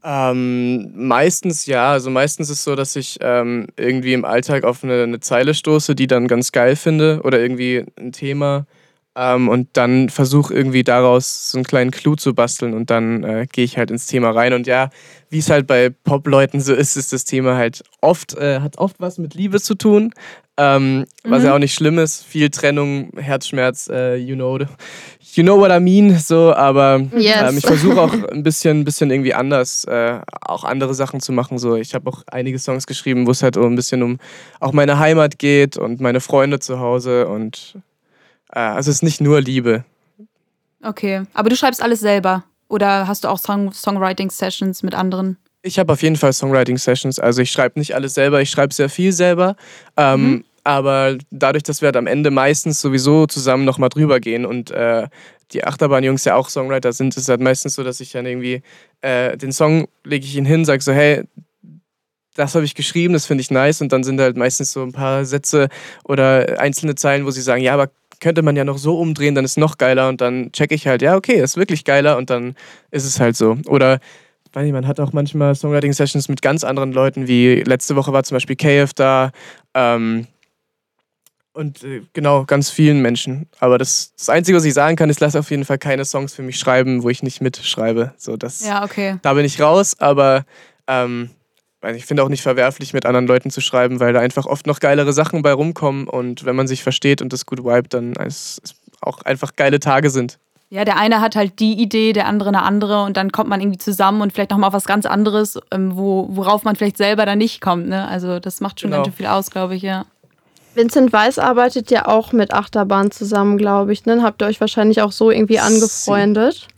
Ähm, 0.03 0.93
meistens 0.95 1.67
ja. 1.67 1.93
Also 1.93 2.11
meistens 2.11 2.51
ist 2.51 2.59
es 2.59 2.65
so, 2.65 2.75
dass 2.75 2.97
ich 2.97 3.19
ähm, 3.21 3.67
irgendwie 3.77 4.13
im 4.13 4.25
Alltag 4.25 4.65
auf 4.65 4.83
eine, 4.85 5.03
eine 5.03 5.21
Zeile 5.21 5.55
stoße, 5.55 5.95
die 5.95 6.07
dann 6.07 6.29
ganz 6.29 6.53
geil 6.53 6.77
finde 6.77 7.21
oder 7.23 7.41
irgendwie 7.41 7.85
ein 7.99 8.13
Thema 8.13 8.67
ähm, 9.17 9.49
und 9.49 9.69
dann 9.75 10.09
versuche 10.09 10.55
irgendwie 10.55 10.85
daraus 10.85 11.51
so 11.51 11.59
einen 11.59 11.65
kleinen 11.65 11.91
Clou 11.91 12.15
zu 12.15 12.35
basteln 12.35 12.75
und 12.75 12.91
dann 12.91 13.25
äh, 13.25 13.47
gehe 13.51 13.65
ich 13.65 13.77
halt 13.77 13.91
ins 13.91 14.07
Thema 14.07 14.31
rein. 14.31 14.53
Und 14.53 14.67
ja, 14.67 14.91
wie 15.31 15.39
es 15.39 15.51
halt 15.51 15.67
bei 15.67 15.91
Pop-Leuten 15.91 16.61
so 16.61 16.73
ist, 16.75 16.97
ist 16.97 17.13
das 17.13 17.25
Thema 17.25 17.57
halt 17.57 17.83
oft, 18.01 18.35
äh, 18.35 18.61
hat 18.61 18.79
oft 18.79 18.97
was 19.01 19.19
mit 19.19 19.35
Liebe 19.35 19.61
zu 19.61 19.75
tun. 19.75 20.15
Ähm, 20.63 21.07
Was 21.25 21.43
ja 21.43 21.55
auch 21.55 21.59
nicht 21.59 21.73
schlimm 21.73 21.99
ist. 21.99 22.23
Viel 22.23 22.51
Trennung, 22.51 23.11
Herzschmerz, 23.17 23.89
äh, 23.89 24.17
you 24.17 24.35
know, 24.35 24.59
you 24.59 25.43
know 25.43 25.59
what 25.59 25.71
I 25.71 25.81
mean. 25.81 26.19
So, 26.19 26.53
aber 26.55 27.01
Yes. 27.17 27.49
ähm, 27.51 27.57
ich 27.57 27.65
versuche 27.65 27.99
auch 27.99 28.13
ein 28.29 28.43
bisschen, 28.43 28.85
bisschen 28.85 29.11
irgendwie 29.11 29.33
anders, 29.33 29.85
äh, 29.85 30.21
auch 30.43 30.65
andere 30.65 30.93
Sachen 30.93 31.21
zu 31.21 31.33
machen. 31.33 31.59
So, 31.59 31.77
ich 31.77 31.95
habe 31.95 32.11
auch 32.11 32.25
einige 32.27 32.59
Songs 32.59 32.87
geschrieben, 32.87 33.27
wo 33.27 33.31
es 33.31 33.43
halt 33.43 33.55
so 33.55 33.65
ein 33.65 33.75
bisschen 33.75 34.03
um 34.03 34.19
auch 34.61 34.73
meine 34.73 34.99
Heimat 34.99 35.39
geht 35.39 35.79
und 35.79 36.01
meine 36.01 36.21
Freunde 36.21 36.59
zu 36.59 36.79
Hause 36.79 37.27
und 37.27 37.77
äh, 38.53 38.59
also 38.59 38.91
es 38.91 38.97
ist 38.97 39.03
nicht 39.03 39.23
nur 39.23 39.41
Liebe. 39.41 39.85
Okay. 40.83 41.23
Aber 41.33 41.49
du 41.49 41.57
schreibst 41.57 41.83
alles 41.83 42.01
selber? 42.01 42.45
Oder 42.69 43.09
hast 43.09 43.25
du 43.25 43.29
auch 43.29 43.39
Song 43.39 43.73
Songwriting-Sessions 43.73 44.83
mit 44.83 44.95
anderen? 44.95 45.39
Ich 45.63 45.79
habe 45.79 45.93
auf 45.93 46.03
jeden 46.03 46.17
Fall 46.17 46.33
Songwriting-Sessions. 46.33 47.19
Also 47.19 47.43
ich 47.43 47.51
schreibe 47.51 47.79
nicht 47.79 47.95
alles 47.95 48.15
selber, 48.15 48.41
ich 48.41 48.51
schreibe 48.51 48.73
sehr 48.73 48.89
viel 48.89 49.13
selber. 49.13 49.57
Ähm, 49.97 50.45
Aber 50.71 51.19
dadurch, 51.33 51.65
dass 51.65 51.83
wir 51.83 51.87
halt 51.87 51.97
am 51.97 52.07
Ende 52.07 52.31
meistens 52.31 52.81
sowieso 52.81 53.27
zusammen 53.27 53.65
nochmal 53.65 53.89
drüber 53.89 54.21
gehen 54.21 54.47
und 54.47 54.71
äh, 54.71 55.09
die 55.51 55.65
Achterbahn-Jungs 55.65 56.25
ja 56.25 56.37
auch 56.37 56.49
Songwriter 56.49 56.93
sind, 56.93 57.17
ist 57.17 57.25
es 57.25 57.29
halt 57.29 57.41
meistens 57.41 57.75
so, 57.75 57.83
dass 57.83 57.99
ich 57.99 58.13
dann 58.13 58.25
irgendwie 58.25 58.63
äh, 59.01 59.37
den 59.37 59.51
Song 59.51 59.89
lege 60.05 60.25
ich 60.25 60.37
ihnen 60.37 60.47
hin, 60.47 60.65
sage 60.65 60.81
so, 60.81 60.93
hey, 60.93 61.25
das 62.37 62.55
habe 62.55 62.65
ich 62.65 62.77
geschrieben, 62.77 63.15
das 63.15 63.27
finde 63.27 63.43
ich 63.43 63.51
nice. 63.51 63.81
Und 63.81 63.91
dann 63.91 64.05
sind 64.05 64.21
halt 64.21 64.37
meistens 64.37 64.71
so 64.71 64.85
ein 64.85 64.93
paar 64.93 65.25
Sätze 65.25 65.71
oder 66.05 66.61
einzelne 66.61 66.95
Zeilen, 66.95 67.27
wo 67.27 67.33
sie 67.33 67.43
sagen, 67.43 67.65
ja, 67.65 67.75
aber 67.75 67.91
könnte 68.21 68.43
man 68.43 68.55
ja 68.55 68.65
noch 68.65 68.79
so 68.79 68.97
umdrehen, 68.97 69.35
dann 69.35 69.45
ist 69.45 69.59
noch 69.59 69.77
geiler. 69.77 70.09
Und 70.09 70.21
dann 70.21 70.53
checke 70.53 70.77
ich 70.77 70.87
halt, 70.87 71.03
ja, 71.03 71.17
okay, 71.17 71.43
ist 71.43 71.57
wirklich 71.57 71.85
geiler 71.85 72.17
und 72.17 72.31
dann 72.31 72.55
ist 72.93 73.07
es 73.07 73.19
halt 73.19 73.35
so. 73.35 73.57
Oder 73.67 73.99
weiß 74.53 74.63
nicht, 74.63 74.73
man 74.73 74.87
hat 74.87 75.01
auch 75.01 75.13
manchmal 75.13 75.57
Songwriting-Sessions 75.57 76.29
mit 76.29 76.43
ganz 76.43 76.63
anderen 76.63 76.93
Leuten, 76.93 77.27
wie 77.27 77.57
letzte 77.63 77.97
Woche 77.97 78.13
war 78.13 78.23
zum 78.23 78.37
Beispiel 78.37 78.55
KF 78.55 78.95
da. 78.95 79.33
Ähm, 79.75 80.29
und 81.53 81.83
äh, 81.83 82.03
genau, 82.13 82.45
ganz 82.45 82.71
vielen 82.71 83.03
Menschen. 83.03 83.49
Aber 83.59 83.79
das, 83.79 84.13
das 84.17 84.29
Einzige, 84.29 84.57
was 84.57 84.65
ich 84.65 84.75
sagen 84.75 84.97
kann, 84.97 85.11
ist, 85.11 85.21
lass 85.21 85.37
auf 85.37 85.51
jeden 85.51 85.65
Fall 85.65 85.79
keine 85.79 86.05
Songs 86.05 86.35
für 86.35 86.43
mich 86.43 86.59
schreiben, 86.59 87.03
wo 87.03 87.09
ich 87.11 87.23
nicht 87.23 87.41
mitschreibe. 87.41 88.13
So, 88.17 88.37
das, 88.37 88.65
Ja, 88.65 88.85
okay. 88.85 89.17
Da 89.23 89.35
bin 89.35 89.45
ich 89.45 89.61
raus, 89.61 89.97
aber 89.99 90.45
ähm, 90.87 91.31
ich 91.95 92.07
finde 92.07 92.23
auch 92.23 92.29
nicht 92.29 92.43
verwerflich, 92.43 92.93
mit 92.93 93.07
anderen 93.07 93.27
Leuten 93.27 93.51
zu 93.51 93.61
schreiben, 93.61 94.01
weil 94.01 94.13
da 94.13 94.21
einfach 94.21 94.47
oft 94.47 94.67
noch 94.67 94.81
geilere 94.81 95.13
Sachen 95.13 95.43
bei 95.43 95.53
rumkommen. 95.53 96.07
Und 96.09 96.45
wenn 96.45 96.57
man 96.57 96.67
sich 96.69 96.83
versteht 96.83 97.23
und 97.23 97.33
das 97.33 97.47
gut 97.47 97.65
vibet, 97.65 97.95
dann 97.95 98.13
es, 98.15 98.61
es 98.63 98.75
auch 99.01 99.23
einfach 99.23 99.57
geile 99.57 99.81
Tage 99.81 100.11
sind. 100.11 100.39
Ja, 100.73 100.85
der 100.85 100.99
eine 100.99 101.21
hat 101.21 101.35
halt 101.35 101.59
die 101.59 101.73
Idee, 101.73 102.13
der 102.13 102.27
andere 102.27 102.51
eine 102.51 102.63
andere 102.63 103.03
und 103.03 103.17
dann 103.17 103.33
kommt 103.33 103.49
man 103.49 103.61
irgendwie 103.61 103.79
zusammen 103.79 104.21
und 104.23 104.33
vielleicht 104.33 104.53
nochmal 104.53 104.69
auf 104.69 104.75
was 104.75 104.85
ganz 104.85 105.05
anderes, 105.05 105.59
ähm, 105.73 105.97
wo, 105.97 106.29
worauf 106.31 106.63
man 106.63 106.77
vielleicht 106.77 106.97
selber 106.97 107.27
dann 107.27 107.39
nicht 107.39 107.61
kommt. 107.61 107.89
Ne? 107.89 108.07
Also 108.07 108.39
das 108.39 108.61
macht 108.61 108.79
schon 108.79 108.91
Genau. 108.91 109.03
ganz 109.03 109.09
schön 109.09 109.17
viel 109.17 109.27
aus, 109.27 109.51
glaube 109.51 109.75
ich, 109.75 109.83
ja. 109.83 110.05
Vincent 110.81 111.13
Weiss 111.13 111.39
arbeitet 111.39 111.91
ja 111.91 112.09
auch 112.09 112.33
mit 112.33 112.55
Achterbahn 112.55 113.11
zusammen, 113.11 113.59
glaube 113.59 113.93
ich. 113.93 114.07
Ne? 114.07 114.23
Habt 114.23 114.41
ihr 114.41 114.47
euch 114.47 114.63
wahrscheinlich 114.63 115.03
auch 115.03 115.13
so 115.13 115.31
irgendwie 115.31 115.59
angefreundet? 115.59 116.69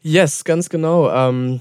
Yes, 0.00 0.44
ganz 0.44 0.70
genau. 0.70 1.10
Ähm, 1.10 1.60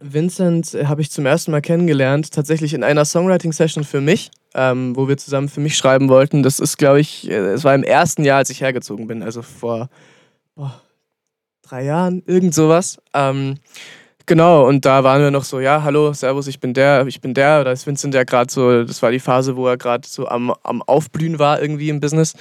Vincent 0.00 0.76
habe 0.84 1.02
ich 1.02 1.12
zum 1.12 1.24
ersten 1.24 1.52
Mal 1.52 1.62
kennengelernt, 1.62 2.32
tatsächlich 2.32 2.74
in 2.74 2.82
einer 2.82 3.04
Songwriting-Session 3.04 3.84
für 3.84 4.00
mich, 4.00 4.32
ähm, 4.54 4.96
wo 4.96 5.06
wir 5.06 5.16
zusammen 5.16 5.48
für 5.48 5.60
mich 5.60 5.76
schreiben 5.76 6.08
wollten. 6.08 6.42
Das 6.42 6.58
ist, 6.58 6.78
glaube 6.78 6.98
ich, 6.98 7.30
äh, 7.30 7.34
es 7.34 7.62
war 7.62 7.74
im 7.76 7.84
ersten 7.84 8.24
Jahr, 8.24 8.38
als 8.38 8.50
ich 8.50 8.60
hergezogen 8.60 9.06
bin, 9.06 9.22
also 9.22 9.42
vor 9.42 9.88
boah, 10.56 10.80
drei 11.62 11.84
Jahren, 11.84 12.24
irgend 12.26 12.54
sowas. 12.54 12.98
Ähm, 13.14 13.58
genau, 14.26 14.66
und 14.66 14.84
da 14.84 15.04
waren 15.04 15.22
wir 15.22 15.30
noch 15.30 15.44
so, 15.44 15.60
ja, 15.60 15.82
hallo, 15.82 16.12
servus, 16.12 16.46
ich 16.46 16.60
bin 16.60 16.74
der, 16.74 17.06
ich 17.06 17.20
bin 17.20 17.34
der. 17.34 17.64
Da 17.64 17.72
ist 17.72 17.86
Vincent 17.86 18.14
ja 18.14 18.24
gerade 18.24 18.52
so, 18.52 18.84
das 18.84 19.02
war 19.02 19.10
die 19.10 19.20
Phase, 19.20 19.56
wo 19.56 19.66
er 19.66 19.76
gerade 19.76 20.06
so 20.06 20.28
am, 20.28 20.52
am 20.62 20.82
Aufblühen 20.82 21.38
war 21.38 21.60
irgendwie 21.60 21.88
im 21.88 22.00
Business. 22.00 22.34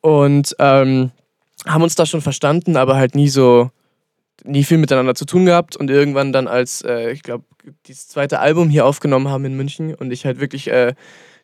Und 0.00 0.54
ähm, 0.58 1.10
haben 1.66 1.82
uns 1.82 1.94
da 1.94 2.06
schon 2.06 2.20
verstanden, 2.20 2.76
aber 2.76 2.96
halt 2.96 3.14
nie 3.14 3.28
so, 3.28 3.70
nie 4.44 4.64
viel 4.64 4.78
miteinander 4.78 5.14
zu 5.14 5.24
tun 5.24 5.46
gehabt 5.46 5.76
und 5.76 5.90
irgendwann 5.90 6.32
dann 6.32 6.48
als, 6.48 6.82
äh, 6.82 7.10
ich 7.10 7.22
glaube, 7.22 7.44
dieses 7.86 8.08
zweite 8.08 8.40
Album 8.40 8.70
hier 8.70 8.86
aufgenommen 8.86 9.28
haben 9.28 9.44
in 9.44 9.56
München 9.56 9.94
und 9.94 10.10
ich 10.12 10.24
halt 10.24 10.40
wirklich 10.40 10.68
äh, 10.68 10.94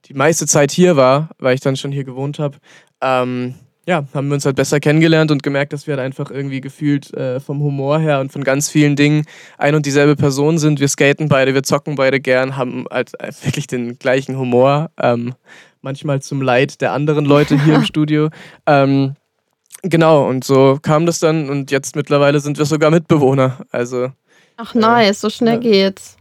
die 0.07 0.15
meiste 0.15 0.47
Zeit 0.47 0.71
hier 0.71 0.97
war, 0.97 1.31
weil 1.38 1.55
ich 1.55 1.61
dann 1.61 1.76
schon 1.76 1.93
hier 1.93 2.05
gewohnt 2.05 2.38
habe, 2.38 2.59
ähm, 3.00 3.55
ja, 3.87 4.05
haben 4.14 4.28
wir 4.28 4.35
uns 4.35 4.45
halt 4.45 4.57
besser 4.57 4.81
kennengelernt 4.81 5.31
und 5.31 5.45
gemerkt, 5.45 5.73
dass 5.73 5.87
wir 5.87 5.97
halt 5.97 6.05
einfach 6.05 6.31
irgendwie 6.31 6.61
gefühlt 6.61 7.14
äh, 7.14 7.38
vom 7.38 7.61
Humor 7.61 8.00
her 8.00 8.19
und 8.19 8.33
von 8.33 8.43
ganz 8.43 8.69
vielen 8.69 8.97
Dingen 8.97 9.25
ein 9.59 9.76
und 9.76 9.87
dieselbe 9.87 10.16
Person 10.16 10.59
sind. 10.59 10.81
Wir 10.81 10.88
skaten 10.88 11.28
beide, 11.28 11.55
wir 11.55 11.62
zocken 11.62 11.95
beide 11.95 12.19
gern, 12.19 12.57
haben 12.57 12.87
halt 12.90 13.12
äh, 13.21 13.31
wirklich 13.45 13.69
den 13.69 13.99
gleichen 13.99 14.37
Humor. 14.38 14.90
Ähm, 15.00 15.35
manchmal 15.83 16.21
zum 16.21 16.43
Leid 16.43 16.81
der 16.81 16.93
anderen 16.93 17.25
Leute 17.25 17.62
hier 17.62 17.76
im 17.76 17.85
Studio. 17.85 18.31
Ähm, 18.66 19.14
genau, 19.83 20.28
und 20.28 20.43
so 20.43 20.81
kam 20.83 21.07
das 21.07 21.21
dann 21.21 21.49
und 21.49 21.71
jetzt 21.71 21.95
mittlerweile 21.95 22.40
sind 22.40 22.59
wir 22.59 22.64
sogar 22.64 22.90
Mitbewohner. 22.90 23.59
Also. 23.71 24.11
Ach 24.57 24.75
nice, 24.75 25.21
so 25.21 25.31
schnell 25.31 25.55
ja. 25.64 25.88
geht's. 25.90 26.16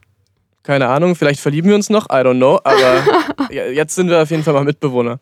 Keine 0.61 0.87
Ahnung, 0.87 1.15
vielleicht 1.15 1.39
verlieben 1.39 1.69
wir 1.69 1.75
uns 1.75 1.89
noch, 1.89 2.09
I 2.09 2.21
don't 2.23 2.37
know, 2.37 2.59
aber 2.63 3.49
jetzt 3.51 3.95
sind 3.95 4.09
wir 4.09 4.21
auf 4.21 4.29
jeden 4.29 4.43
Fall 4.43 4.53
mal 4.53 4.63
Mitbewohner. 4.63 5.19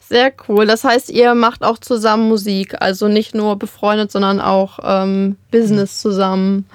Sehr 0.00 0.32
cool. 0.48 0.66
Das 0.66 0.84
heißt, 0.84 1.10
ihr 1.10 1.34
macht 1.34 1.62
auch 1.62 1.78
zusammen 1.78 2.28
Musik, 2.28 2.80
also 2.80 3.08
nicht 3.08 3.34
nur 3.34 3.58
befreundet, 3.58 4.10
sondern 4.10 4.40
auch 4.40 4.78
ähm, 4.82 5.36
Business 5.50 6.00
zusammen. 6.00 6.66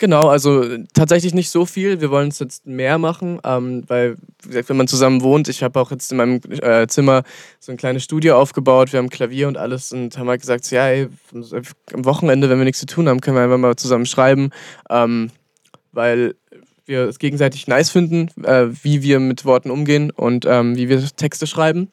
Genau, 0.00 0.28
also 0.28 0.64
tatsächlich 0.94 1.34
nicht 1.34 1.50
so 1.50 1.66
viel. 1.66 2.00
Wir 2.00 2.10
wollen 2.10 2.28
es 2.28 2.38
jetzt 2.38 2.66
mehr 2.66 2.98
machen, 2.98 3.40
ähm, 3.42 3.82
weil, 3.88 4.16
wie 4.42 4.50
gesagt, 4.50 4.68
wenn 4.68 4.76
man 4.76 4.86
zusammen 4.86 5.22
wohnt, 5.22 5.48
ich 5.48 5.64
habe 5.64 5.80
auch 5.80 5.90
jetzt 5.90 6.12
in 6.12 6.18
meinem 6.18 6.40
äh, 6.62 6.86
Zimmer 6.86 7.24
so 7.58 7.72
ein 7.72 7.78
kleines 7.78 8.04
Studio 8.04 8.38
aufgebaut, 8.38 8.92
wir 8.92 8.98
haben 8.98 9.10
Klavier 9.10 9.48
und 9.48 9.56
alles 9.56 9.92
und 9.92 10.16
haben 10.16 10.28
halt 10.28 10.40
gesagt, 10.40 10.64
so, 10.64 10.76
ja, 10.76 10.86
ey, 10.86 11.08
am 11.92 12.04
Wochenende, 12.04 12.48
wenn 12.48 12.58
wir 12.58 12.64
nichts 12.64 12.78
zu 12.78 12.86
tun 12.86 13.08
haben, 13.08 13.20
können 13.20 13.36
wir 13.36 13.42
einfach 13.42 13.58
mal 13.58 13.74
zusammen 13.74 14.06
schreiben, 14.06 14.50
ähm, 14.88 15.32
weil 15.90 16.36
wir 16.88 17.04
es 17.04 17.18
gegenseitig 17.18 17.66
nice 17.68 17.90
finden, 17.90 18.28
äh, 18.44 18.66
wie 18.82 19.02
wir 19.02 19.20
mit 19.20 19.44
Worten 19.44 19.70
umgehen 19.70 20.10
und 20.10 20.44
ähm, 20.46 20.76
wie 20.76 20.88
wir 20.88 21.00
Texte 21.16 21.46
schreiben. 21.46 21.90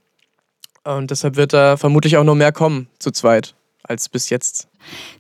Und 0.84 1.12
deshalb 1.12 1.36
wird 1.36 1.54
da 1.54 1.78
vermutlich 1.78 2.18
auch 2.18 2.24
noch 2.24 2.36
mehr 2.36 2.52
kommen 2.52 2.88
zu 3.00 3.12
zweit 3.12 3.56
als 3.84 4.10
bis 4.10 4.30
jetzt. 4.30 4.68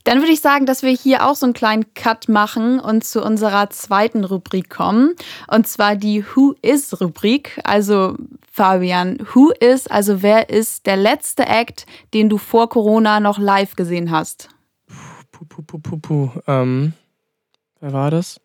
Dann 0.03 0.19
würde 0.19 0.31
ich 0.31 0.41
sagen, 0.41 0.65
dass 0.65 0.83
wir 0.83 0.91
hier 0.91 1.25
auch 1.25 1.35
so 1.35 1.45
einen 1.45 1.53
kleinen 1.53 1.93
Cut 1.93 2.29
machen 2.29 2.79
und 2.79 3.03
zu 3.03 3.23
unserer 3.23 3.69
zweiten 3.69 4.23
Rubrik 4.23 4.69
kommen. 4.69 5.13
Und 5.47 5.67
zwar 5.67 5.95
die 5.95 6.23
Who 6.23 6.55
is 6.61 6.99
Rubrik. 6.99 7.59
Also 7.63 8.15
Fabian, 8.51 9.19
Who 9.33 9.51
is, 9.51 9.87
also 9.87 10.21
wer 10.21 10.49
ist 10.49 10.85
der 10.85 10.97
letzte 10.97 11.45
Act, 11.45 11.85
den 12.13 12.29
du 12.29 12.37
vor 12.37 12.69
Corona 12.69 13.19
noch 13.19 13.37
live 13.37 13.75
gesehen 13.75 14.11
hast? 14.11 14.49
Puh, 15.31 15.45
puh, 15.45 15.63
puh, 15.63 15.79
puh, 15.79 15.97
puh. 15.97 16.29
Ähm, 16.47 16.93
wer 17.79 17.93
war 17.93 18.11
das? 18.11 18.39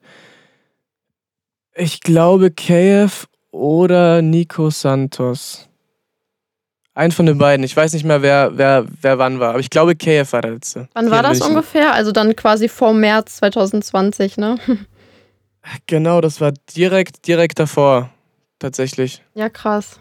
Ich 1.81 2.01
glaube 2.03 2.51
KF 2.51 3.27
oder 3.53 4.21
Nico 4.21 4.69
Santos. 4.69 5.67
Ein 6.93 7.11
von 7.11 7.25
den 7.25 7.39
beiden. 7.39 7.65
Ich 7.65 7.75
weiß 7.75 7.95
nicht 7.95 8.05
mehr, 8.05 8.21
wer, 8.21 8.51
wer, 8.53 8.85
wer 9.01 9.19
wann 9.19 9.41
war. 9.41 9.51
Aber 9.51 9.61
ich 9.61 9.71
glaube, 9.71 9.97
KF 9.97 10.31
war 10.35 10.43
der 10.43 10.51
letzte. 10.51 10.91
Wann 10.93 11.11
war 11.11 11.23
das 11.23 11.41
ungefähr? 11.41 11.95
Also 11.95 12.13
dann 12.13 12.37
quasi 12.37 12.69
vor 12.69 12.93
März 12.93 13.37
2020, 13.37 14.37
ne? 14.37 14.59
Genau, 15.87 16.23
das 16.23 16.41
war 16.41 16.53
direkt, 16.75 17.27
direkt 17.27 17.59
davor. 17.59 18.11
Tatsächlich. 18.59 19.23
Ja, 19.35 19.49
krass. 19.51 20.01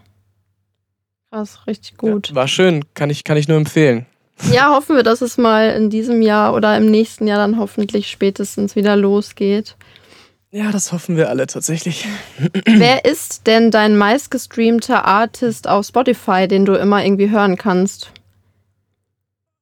Krass, 1.31 1.59
richtig 1.67 1.97
gut. 1.97 2.29
Ja, 2.29 2.35
war 2.35 2.47
schön, 2.47 2.85
kann 2.93 3.09
ich, 3.09 3.25
kann 3.25 3.35
ich 3.37 3.47
nur 3.49 3.57
empfehlen. 3.57 4.05
Ja, 4.51 4.69
hoffen 4.69 4.95
wir, 4.95 5.03
dass 5.03 5.21
es 5.21 5.37
mal 5.37 5.71
in 5.71 5.89
diesem 5.89 6.21
Jahr 6.21 6.53
oder 6.53 6.77
im 6.77 6.89
nächsten 6.89 7.27
Jahr 7.27 7.37
dann 7.37 7.59
hoffentlich 7.59 8.09
spätestens 8.09 8.75
wieder 8.77 8.95
losgeht. 8.95 9.75
Ja, 10.51 10.71
das 10.71 10.91
hoffen 10.91 11.15
wir 11.15 11.29
alle 11.29 11.45
tatsächlich. 11.45 12.07
Wer 12.65 13.05
ist 13.05 13.45
denn 13.45 13.69
dein 13.69 13.95
meistgestreamter 13.95 15.05
Artist 15.05 15.67
auf 15.67 15.85
Spotify, 15.85 16.47
den 16.47 16.65
du 16.65 16.73
immer 16.73 17.03
irgendwie 17.05 17.29
hören 17.29 17.55
kannst? 17.55 18.11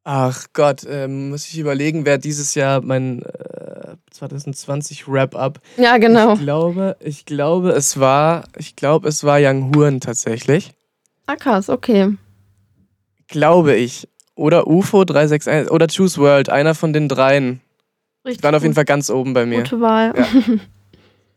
Ach 0.06 0.46
Gott, 0.54 0.86
äh, 0.86 1.10
muss 1.10 1.50
ich 1.50 1.60
überlegen, 1.60 2.06
wer 2.06 2.18
dieses 2.18 2.56
Jahr 2.56 2.80
mein 2.80 3.24
äh, 3.24 3.96
2020 4.12 5.10
Wrap-Up. 5.10 5.60
Ja, 5.76 5.98
genau. 5.98 6.36
Ich 6.36 6.40
glaube, 6.40 6.96
ich 7.02 7.26
glaube, 7.26 7.72
es 7.72 8.00
war, 8.00 8.46
ich 8.56 8.78
glaube, 8.78 9.10
es 9.10 9.26
war 9.26 9.40
Young 9.42 9.76
Huren 9.76 10.00
tatsächlich. 10.00 10.72
Ah, 11.26 11.36
krass, 11.36 11.70
okay. 11.70 12.16
Glaube 13.28 13.76
ich. 13.76 14.08
Oder 14.36 14.68
UFO 14.68 15.04
361 15.04 15.70
oder 15.70 15.88
Choose 15.88 16.22
World, 16.22 16.50
einer 16.50 16.74
von 16.74 16.94
den 16.94 17.10
dreien. 17.10 17.60
Richtig. 18.24 18.38
Die 18.38 18.44
waren 18.44 18.56
auf 18.56 18.64
jeden 18.64 18.76
Fall 18.76 18.86
ganz 18.86 19.10
oben 19.10 19.34
bei 19.34 19.46
mir. 19.46 19.64
Gute 19.64 19.82
Wahl. 19.82 20.14
Ja. 20.16 20.26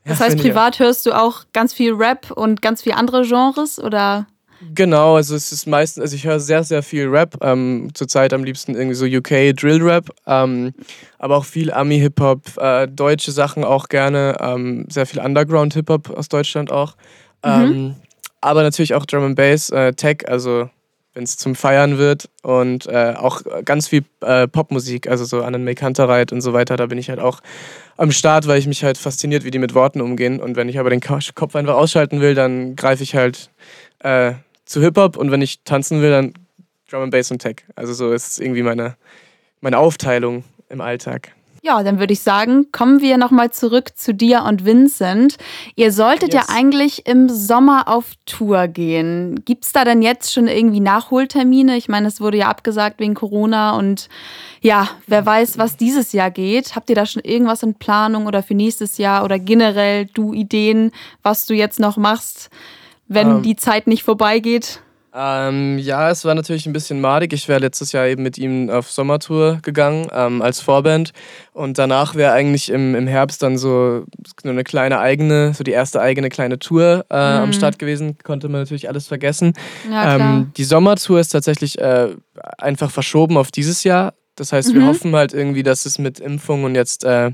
Das 0.05 0.21
heißt, 0.21 0.39
privat 0.39 0.79
hörst 0.79 1.07
du 1.07 1.13
auch 1.13 1.45
ganz 1.53 1.73
viel 1.73 1.93
Rap 1.93 2.31
und 2.31 2.63
ganz 2.63 2.83
viel 2.83 2.93
andere 2.93 3.23
Genres 3.23 3.79
oder? 3.79 4.27
Genau, 4.75 5.17
also 5.17 5.35
es 5.35 5.53
ist 5.53 5.67
meistens, 5.67 6.03
also 6.03 6.17
ich 6.17 6.25
höre 6.25 6.39
sehr, 6.39 6.65
sehr 6.65 6.83
viel 6.83 7.09
Rap. 7.09 7.39
Ähm, 7.41 7.89
zurzeit 7.95 8.35
am 8.35 8.45
liebsten 8.45 8.75
irgendwie 8.75 8.95
so 8.95 9.07
UK 9.07 9.57
Drill 9.57 9.83
Rap, 9.83 10.11
ähm, 10.27 10.75
aber 11.19 11.37
auch 11.37 11.47
viel 11.47 11.73
Ami-Hip-Hop, 11.73 12.59
äh, 12.59 12.87
deutsche 12.87 13.33
Sachen 13.33 13.65
auch 13.65 13.89
gerne, 13.89 14.37
ähm, 14.41 14.87
sehr 14.91 15.07
viel 15.07 15.21
Underground-Hip-Hop 15.21 16.11
aus 16.11 16.29
Deutschland 16.29 16.71
auch. 16.71 16.97
Mhm. 17.45 17.51
Ähm, 17.51 17.97
aber 18.43 18.63
natürlich 18.63 18.95
auch 18.95 19.07
Drum 19.07 19.25
and 19.25 19.37
Bass, 19.37 19.71
äh, 19.71 19.93
Tech, 19.95 20.29
also 20.29 20.69
wenn 21.15 21.25
es 21.25 21.37
zum 21.37 21.55
Feiern 21.55 21.99
wird 21.99 22.29
und 22.43 22.87
äh, 22.87 23.15
auch 23.17 23.43
ganz 23.65 23.89
viel 23.89 24.05
äh, 24.21 24.47
Popmusik, 24.47 25.09
also 25.09 25.25
so 25.25 25.43
Annen 25.43 25.65
May 25.65 25.75
Kantereit 25.75 26.33
und 26.33 26.41
so 26.41 26.53
weiter, 26.53 26.77
da 26.77 26.87
bin 26.87 26.99
ich 26.99 27.11
halt 27.11 27.19
auch 27.19 27.41
am 27.97 28.13
Start, 28.13 28.47
weil 28.47 28.59
ich 28.59 28.67
mich 28.67 28.85
halt 28.85 28.97
fasziniert, 28.97 29.45
wie 29.45 29.51
die 29.51 29.59
mit 29.59 29.75
Worten 29.75 30.01
umgehen 30.01 30.41
und 30.41 30.57
wenn 30.57 30.69
ich 30.69 30.79
aber 30.79 30.91
den 30.91 31.01
Kopf 31.01 31.57
einfach 31.57 31.75
ausschalten 31.75 32.21
will, 32.21 32.35
dann 32.35 32.77
greife 32.77 33.03
ich 33.03 33.15
halt 33.15 33.51
äh, 34.01 34.35
zu 34.65 34.81
Hip-Hop 34.81 35.17
und 35.17 35.31
wenn 35.31 35.43
ich 35.43 35.63
tanzen 35.65 36.01
will, 36.01 36.11
dann 36.11 36.35
Drum 36.91 37.03
and 37.03 37.13
Bass 37.13 37.31
und 37.31 37.41
Tech. 37.41 37.65
Also 37.77 37.93
so 37.93 38.13
ist 38.13 38.41
irgendwie 38.41 38.63
meine, 38.63 38.97
meine 39.61 39.79
Aufteilung 39.79 40.45
im 40.69 40.81
Alltag. 40.81 41.33
Ja, 41.63 41.83
dann 41.83 41.99
würde 41.99 42.15
ich 42.15 42.21
sagen, 42.21 42.73
kommen 42.73 43.01
wir 43.03 43.19
nochmal 43.19 43.51
zurück 43.51 43.91
zu 43.95 44.15
dir 44.15 44.45
und 44.45 44.65
Vincent. 44.65 45.37
Ihr 45.77 45.93
solltet 45.93 46.33
yes. 46.33 46.47
ja 46.47 46.55
eigentlich 46.55 47.07
im 47.07 47.29
Sommer 47.29 47.87
auf 47.87 48.13
Tour 48.25 48.67
gehen. 48.67 49.43
Gibt 49.45 49.67
es 49.67 49.73
da 49.73 49.85
denn 49.85 50.01
jetzt 50.01 50.33
schon 50.33 50.49
irgendwie 50.49 50.81
Nachholtermine? 50.81 51.77
Ich 51.77 51.89
meine, 51.89 52.09
es 52.09 52.21
wurde 52.21 52.39
ja 52.39 52.49
abgesagt 52.49 52.99
wegen 52.99 53.15
Corona 53.15 53.77
und 53.77 54.09
ja, 54.63 54.89
wer 55.07 55.27
weiß, 55.27 55.59
was 55.59 55.77
dieses 55.77 56.13
Jahr 56.13 56.31
geht. 56.31 56.77
Habt 56.77 56.89
ihr 56.89 56.97
da 56.97 57.05
schon 57.05 57.23
irgendwas 57.23 57.63
in 57.63 57.75
Planung 57.75 58.27
oder 58.27 58.43
für 58.43 58.55
nächstes 58.55 58.97
Jahr 58.97 59.23
oder 59.25 59.39
generell 59.39 60.07
du 60.07 60.33
Ideen, 60.33 60.93
was 61.23 61.45
du 61.45 61.55
jetzt 61.55 61.79
noch 61.79 61.97
machst, 61.99 62.49
wenn. 63.07 63.29
Ähm. 63.29 63.43
die 63.43 63.57
Zeit 63.57 63.87
nicht 63.87 64.03
vorbeigeht? 64.03 64.81
Ähm, 65.13 65.79
ja, 65.79 66.11
es 66.11 66.25
war 66.25 66.35
natürlich 66.35 66.67
ein 66.67 66.73
bisschen 66.73 67.01
madig. 67.01 67.33
Ich 67.33 67.49
wäre 67.49 67.59
letztes 67.59 67.93
Jahr 67.93 68.07
eben 68.07 68.23
mit 68.23 68.39
ihm 68.39 68.71
auf 68.71 68.91
Sommertour 68.91 69.59
gegangen 69.63 70.07
ähm, 70.13 70.41
als 70.41 70.61
Vorband. 70.61 71.13
Und 71.53 71.79
danach 71.79 72.15
wäre 72.15 72.33
eigentlich 72.33 72.71
im, 72.71 72.95
im 72.95 73.07
Herbst 73.07 73.43
dann 73.43 73.59
so 73.59 74.05
eine 74.45 74.63
kleine 74.63 75.01
eigene, 75.01 75.53
so 75.53 75.65
die 75.65 75.73
erste 75.73 76.01
eigene 76.01 76.29
kleine 76.29 76.59
Tour 76.59 77.05
äh, 77.11 77.15
mhm. 77.15 77.43
am 77.43 77.53
Start 77.53 77.79
gewesen. 77.79 78.19
Konnte 78.23 78.49
man 78.49 78.61
natürlich 78.61 78.89
alles 78.89 79.09
vergessen. 79.09 79.55
Ja, 79.91 80.17
ähm, 80.17 80.53
die 80.57 80.65
Sommertour 80.65 81.19
ist 81.19 81.31
tatsächlich 81.31 81.79
äh, 81.79 82.09
einfach 82.59 82.91
verschoben 82.91 83.37
auf 83.37 83.51
dieses 83.51 83.83
Jahr. 83.83 84.15
Das 84.37 84.53
heißt, 84.53 84.73
wir 84.73 84.81
mhm. 84.81 84.87
hoffen 84.87 85.17
halt 85.17 85.35
irgendwie, 85.35 85.63
dass 85.63 85.87
es 85.87 85.99
mit 85.99 86.21
Impfung 86.21 86.65
und 86.65 86.75
jetzt 86.75 87.05
äh, 87.05 87.33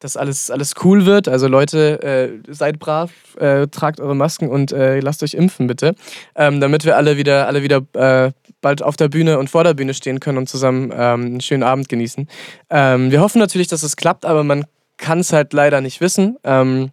dass 0.00 0.16
alles, 0.16 0.50
alles 0.50 0.74
cool 0.82 1.06
wird. 1.06 1.28
Also 1.28 1.46
Leute, 1.46 2.02
äh, 2.02 2.52
seid 2.52 2.78
brav, 2.78 3.10
äh, 3.38 3.68
tragt 3.68 4.00
eure 4.00 4.16
Masken 4.16 4.48
und 4.48 4.72
äh, 4.72 5.00
lasst 5.00 5.22
euch 5.22 5.34
impfen, 5.34 5.66
bitte. 5.66 5.94
Ähm, 6.34 6.60
damit 6.60 6.84
wir 6.84 6.96
alle 6.96 7.16
wieder, 7.16 7.46
alle 7.46 7.62
wieder 7.62 7.82
äh, 7.92 8.32
bald 8.60 8.82
auf 8.82 8.96
der 8.96 9.08
Bühne 9.08 9.38
und 9.38 9.48
vor 9.48 9.62
der 9.62 9.74
Bühne 9.74 9.94
stehen 9.94 10.18
können 10.18 10.38
und 10.38 10.48
zusammen 10.48 10.90
ähm, 10.92 11.24
einen 11.26 11.40
schönen 11.40 11.62
Abend 11.62 11.88
genießen. 11.88 12.28
Ähm, 12.70 13.10
wir 13.10 13.20
hoffen 13.20 13.38
natürlich, 13.38 13.68
dass 13.68 13.82
es 13.82 13.96
klappt, 13.96 14.24
aber 14.24 14.42
man 14.42 14.64
kann 14.96 15.20
es 15.20 15.32
halt 15.32 15.52
leider 15.52 15.80
nicht 15.80 16.00
wissen. 16.00 16.36
Ähm, 16.44 16.90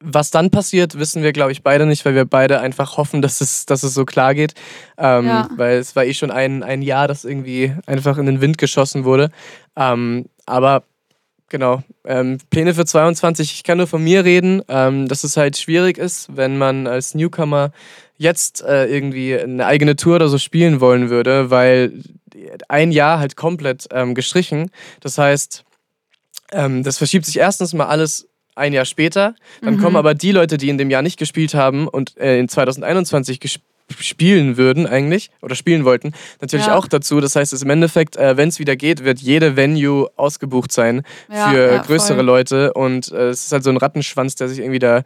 was 0.00 0.30
dann 0.30 0.50
passiert, 0.50 0.98
wissen 0.98 1.22
wir, 1.22 1.32
glaube 1.32 1.50
ich, 1.52 1.62
beide 1.62 1.84
nicht, 1.84 2.04
weil 2.04 2.14
wir 2.14 2.24
beide 2.24 2.60
einfach 2.60 2.96
hoffen, 2.96 3.20
dass 3.20 3.40
es, 3.40 3.66
dass 3.66 3.82
es 3.82 3.94
so 3.94 4.04
klar 4.04 4.34
geht. 4.34 4.54
Ähm, 4.96 5.26
ja. 5.26 5.48
Weil 5.56 5.78
es 5.78 5.96
war 5.96 6.04
eh 6.04 6.14
schon 6.14 6.30
ein, 6.30 6.62
ein 6.62 6.82
Jahr, 6.82 7.08
das 7.08 7.24
irgendwie 7.24 7.74
einfach 7.86 8.16
in 8.16 8.26
den 8.26 8.40
Wind 8.40 8.58
geschossen 8.58 9.04
wurde. 9.04 9.30
Ähm, 9.76 10.26
aber 10.46 10.84
Genau. 11.48 11.82
Ähm, 12.04 12.38
Pläne 12.50 12.74
für 12.74 12.84
22, 12.84 13.52
ich 13.52 13.64
kann 13.64 13.78
nur 13.78 13.86
von 13.86 14.04
mir 14.04 14.24
reden, 14.24 14.62
ähm, 14.68 15.08
dass 15.08 15.24
es 15.24 15.36
halt 15.36 15.56
schwierig 15.56 15.96
ist, 15.96 16.28
wenn 16.36 16.58
man 16.58 16.86
als 16.86 17.14
Newcomer 17.14 17.72
jetzt 18.18 18.62
äh, 18.62 18.86
irgendwie 18.86 19.38
eine 19.38 19.64
eigene 19.64 19.96
Tour 19.96 20.16
oder 20.16 20.28
so 20.28 20.38
spielen 20.38 20.80
wollen 20.80 21.08
würde, 21.08 21.50
weil 21.50 22.02
ein 22.68 22.92
Jahr 22.92 23.18
halt 23.18 23.36
komplett 23.36 23.88
ähm, 23.92 24.14
gestrichen. 24.14 24.70
Das 25.00 25.16
heißt, 25.16 25.64
ähm, 26.52 26.82
das 26.82 26.98
verschiebt 26.98 27.24
sich 27.24 27.38
erstens 27.38 27.72
mal 27.72 27.86
alles 27.86 28.28
ein 28.54 28.72
Jahr 28.72 28.84
später. 28.84 29.34
Dann 29.62 29.76
mhm. 29.76 29.80
kommen 29.82 29.96
aber 29.96 30.14
die 30.14 30.32
Leute, 30.32 30.58
die 30.58 30.68
in 30.68 30.78
dem 30.78 30.90
Jahr 30.90 31.02
nicht 31.02 31.18
gespielt 31.18 31.54
haben 31.54 31.88
und 31.88 32.16
äh, 32.18 32.38
in 32.38 32.48
2021 32.48 33.40
gespielt 33.40 33.67
spielen 33.98 34.56
würden 34.56 34.86
eigentlich 34.86 35.30
oder 35.42 35.54
spielen 35.54 35.84
wollten, 35.84 36.12
natürlich 36.40 36.66
ja. 36.66 36.76
auch 36.76 36.88
dazu. 36.88 37.20
Das 37.20 37.36
heißt, 37.36 37.60
im 37.62 37.70
Endeffekt, 37.70 38.16
äh, 38.16 38.36
wenn 38.36 38.48
es 38.48 38.58
wieder 38.58 38.76
geht, 38.76 39.04
wird 39.04 39.20
jede 39.20 39.56
Venue 39.56 40.08
ausgebucht 40.16 40.72
sein 40.72 41.02
ja, 41.32 41.50
für 41.50 41.72
ja, 41.72 41.82
größere 41.82 42.16
voll. 42.16 42.26
Leute 42.26 42.72
und 42.74 43.10
äh, 43.12 43.28
es 43.28 43.46
ist 43.46 43.52
halt 43.52 43.64
so 43.64 43.70
ein 43.70 43.76
Rattenschwanz, 43.76 44.34
der 44.34 44.48
sich 44.48 44.58
irgendwie 44.60 44.78
da 44.78 45.02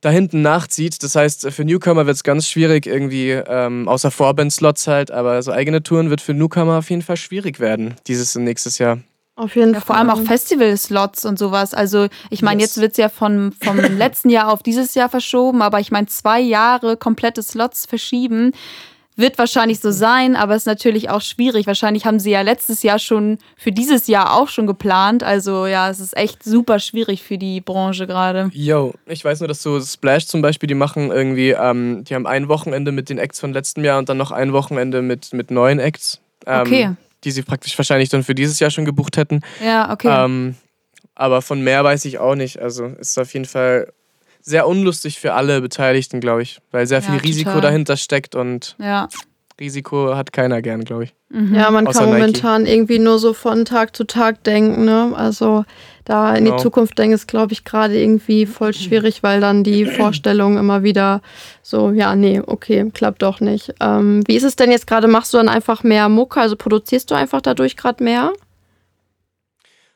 da 0.00 0.10
hinten 0.10 0.42
nachzieht. 0.42 1.02
Das 1.02 1.14
heißt, 1.14 1.50
für 1.50 1.64
Newcomer 1.64 2.06
wird 2.06 2.16
es 2.16 2.24
ganz 2.24 2.48
schwierig, 2.48 2.86
irgendwie, 2.86 3.30
ähm, 3.32 3.86
außer 3.86 4.10
Vorband-Slots 4.10 4.86
halt, 4.86 5.10
aber 5.10 5.42
so 5.42 5.52
eigene 5.52 5.82
Touren 5.82 6.10
wird 6.10 6.20
für 6.20 6.34
Newcomer 6.34 6.78
auf 6.78 6.90
jeden 6.90 7.02
Fall 7.02 7.16
schwierig 7.16 7.60
werden, 7.60 7.96
dieses 8.06 8.34
und 8.34 8.44
nächstes 8.44 8.78
Jahr. 8.78 8.98
Auf 9.36 9.56
jeden 9.56 9.72
Ja, 9.74 9.80
Fall. 9.80 9.86
vor 9.86 9.96
allem 9.96 10.10
auch 10.10 10.20
Festival-Slots 10.26 11.24
und 11.24 11.38
sowas. 11.38 11.72
Also 11.72 12.08
ich 12.30 12.42
meine, 12.42 12.60
Yes. 12.60 12.70
jetzt 12.76 12.80
wird 12.82 12.92
es 12.92 12.98
ja 12.98 13.08
von, 13.08 13.52
vom 13.52 13.76
letzten 13.98 14.28
Jahr 14.28 14.52
auf 14.52 14.62
dieses 14.62 14.94
Jahr 14.94 15.08
verschoben, 15.08 15.62
aber 15.62 15.80
ich 15.80 15.90
meine, 15.90 16.08
zwei 16.08 16.40
Jahre 16.40 16.96
komplette 16.96 17.42
Slots 17.42 17.86
verschieben. 17.86 18.52
Wird 19.16 19.36
wahrscheinlich 19.38 19.80
so 19.80 19.90
sein, 19.90 20.34
aber 20.34 20.54
ist 20.56 20.66
natürlich 20.66 21.10
auch 21.10 21.20
schwierig. 21.20 21.66
Wahrscheinlich 21.66 22.06
haben 22.06 22.18
sie 22.20 22.30
ja 22.30 22.40
letztes 22.40 22.82
Jahr 22.82 22.98
schon 22.98 23.36
für 23.56 23.70
dieses 23.72 24.06
Jahr 24.06 24.32
auch 24.34 24.48
schon 24.48 24.66
geplant. 24.66 25.22
Also 25.22 25.66
ja, 25.66 25.90
es 25.90 26.00
ist 26.00 26.16
echt 26.16 26.42
super 26.42 26.78
schwierig 26.78 27.22
für 27.22 27.36
die 27.36 27.60
Branche 27.60 28.06
gerade. 28.06 28.50
Yo, 28.54 28.94
ich 29.06 29.22
weiß 29.22 29.40
nur, 29.40 29.48
dass 29.48 29.62
so 29.62 29.78
Splash 29.80 30.26
zum 30.26 30.40
Beispiel, 30.40 30.68
die 30.68 30.74
machen 30.74 31.10
irgendwie, 31.10 31.50
ähm, 31.50 32.02
die 32.04 32.14
haben 32.14 32.26
ein 32.26 32.48
Wochenende 32.48 32.92
mit 32.92 33.10
den 33.10 33.18
Acts 33.18 33.40
von 33.40 33.52
letztem 33.52 33.84
Jahr 33.84 33.98
und 33.98 34.08
dann 34.08 34.16
noch 34.16 34.30
ein 34.30 34.52
Wochenende 34.54 35.02
mit, 35.02 35.32
mit 35.34 35.50
neuen 35.50 35.80
Acts. 35.80 36.20
Ähm, 36.46 36.60
Okay. 36.62 36.90
Die 37.24 37.30
sie 37.30 37.42
praktisch 37.42 37.76
wahrscheinlich 37.76 38.08
dann 38.08 38.24
für 38.24 38.34
dieses 38.34 38.58
Jahr 38.60 38.70
schon 38.70 38.84
gebucht 38.84 39.16
hätten. 39.16 39.40
Ja, 39.64 39.92
okay. 39.92 40.08
Ähm, 40.08 40.56
aber 41.14 41.42
von 41.42 41.60
mehr 41.62 41.84
weiß 41.84 42.04
ich 42.06 42.18
auch 42.18 42.34
nicht. 42.34 42.60
Also 42.60 42.86
ist 42.86 43.18
auf 43.18 43.32
jeden 43.34 43.44
Fall 43.44 43.92
sehr 44.40 44.66
unlustig 44.66 45.18
für 45.18 45.34
alle 45.34 45.60
Beteiligten, 45.60 46.20
glaube 46.20 46.42
ich. 46.42 46.60
Weil 46.70 46.86
sehr 46.86 47.02
viel 47.02 47.16
Ja, 47.16 47.20
Risiko 47.20 47.60
dahinter 47.60 47.96
steckt 47.96 48.34
und 48.34 48.76
ja. 48.78 49.08
Risiko 49.60 50.16
hat 50.16 50.32
keiner 50.32 50.62
gern, 50.62 50.84
glaube 50.84 51.04
ich. 51.04 51.14
Mhm. 51.28 51.54
Ja, 51.54 51.70
man 51.70 51.86
Außer 51.86 52.00
kann 52.00 52.08
Nike. 52.10 52.20
momentan 52.20 52.66
irgendwie 52.66 52.98
nur 52.98 53.18
so 53.18 53.34
von 53.34 53.64
Tag 53.64 53.94
zu 53.94 54.04
Tag 54.04 54.42
denken. 54.44 54.84
Ne? 54.84 55.12
Also 55.14 55.64
da 56.04 56.34
in 56.34 56.44
Genau. 56.46 56.56
die 56.56 56.62
Zukunft 56.62 56.98
denken 56.98 57.14
ist, 57.14 57.28
glaube 57.28 57.52
ich, 57.52 57.64
gerade 57.64 57.96
irgendwie 58.00 58.46
voll 58.46 58.72
schwierig, 58.74 59.22
weil 59.22 59.40
dann 59.40 59.62
die 59.62 59.84
Vorstellung 59.86 60.56
immer 60.58 60.82
wieder 60.82 61.20
so, 61.62 61.90
ja, 61.90 62.16
nee, 62.16 62.40
okay, 62.44 62.90
klappt 62.92 63.22
doch 63.22 63.40
nicht. 63.40 63.74
Ähm, 63.80 64.22
wie 64.26 64.34
ist 64.36 64.42
es 64.44 64.56
denn 64.56 64.70
jetzt 64.72 64.86
gerade? 64.86 65.06
Machst 65.06 65.32
du 65.34 65.38
dann 65.38 65.48
einfach 65.48 65.82
mehr 65.84 66.08
Mucke? 66.08 66.40
Also 66.40 66.56
produzierst 66.56 67.10
du 67.10 67.14
einfach 67.14 67.40
dadurch 67.42 67.76
gerade 67.76 68.02
mehr? 68.02 68.32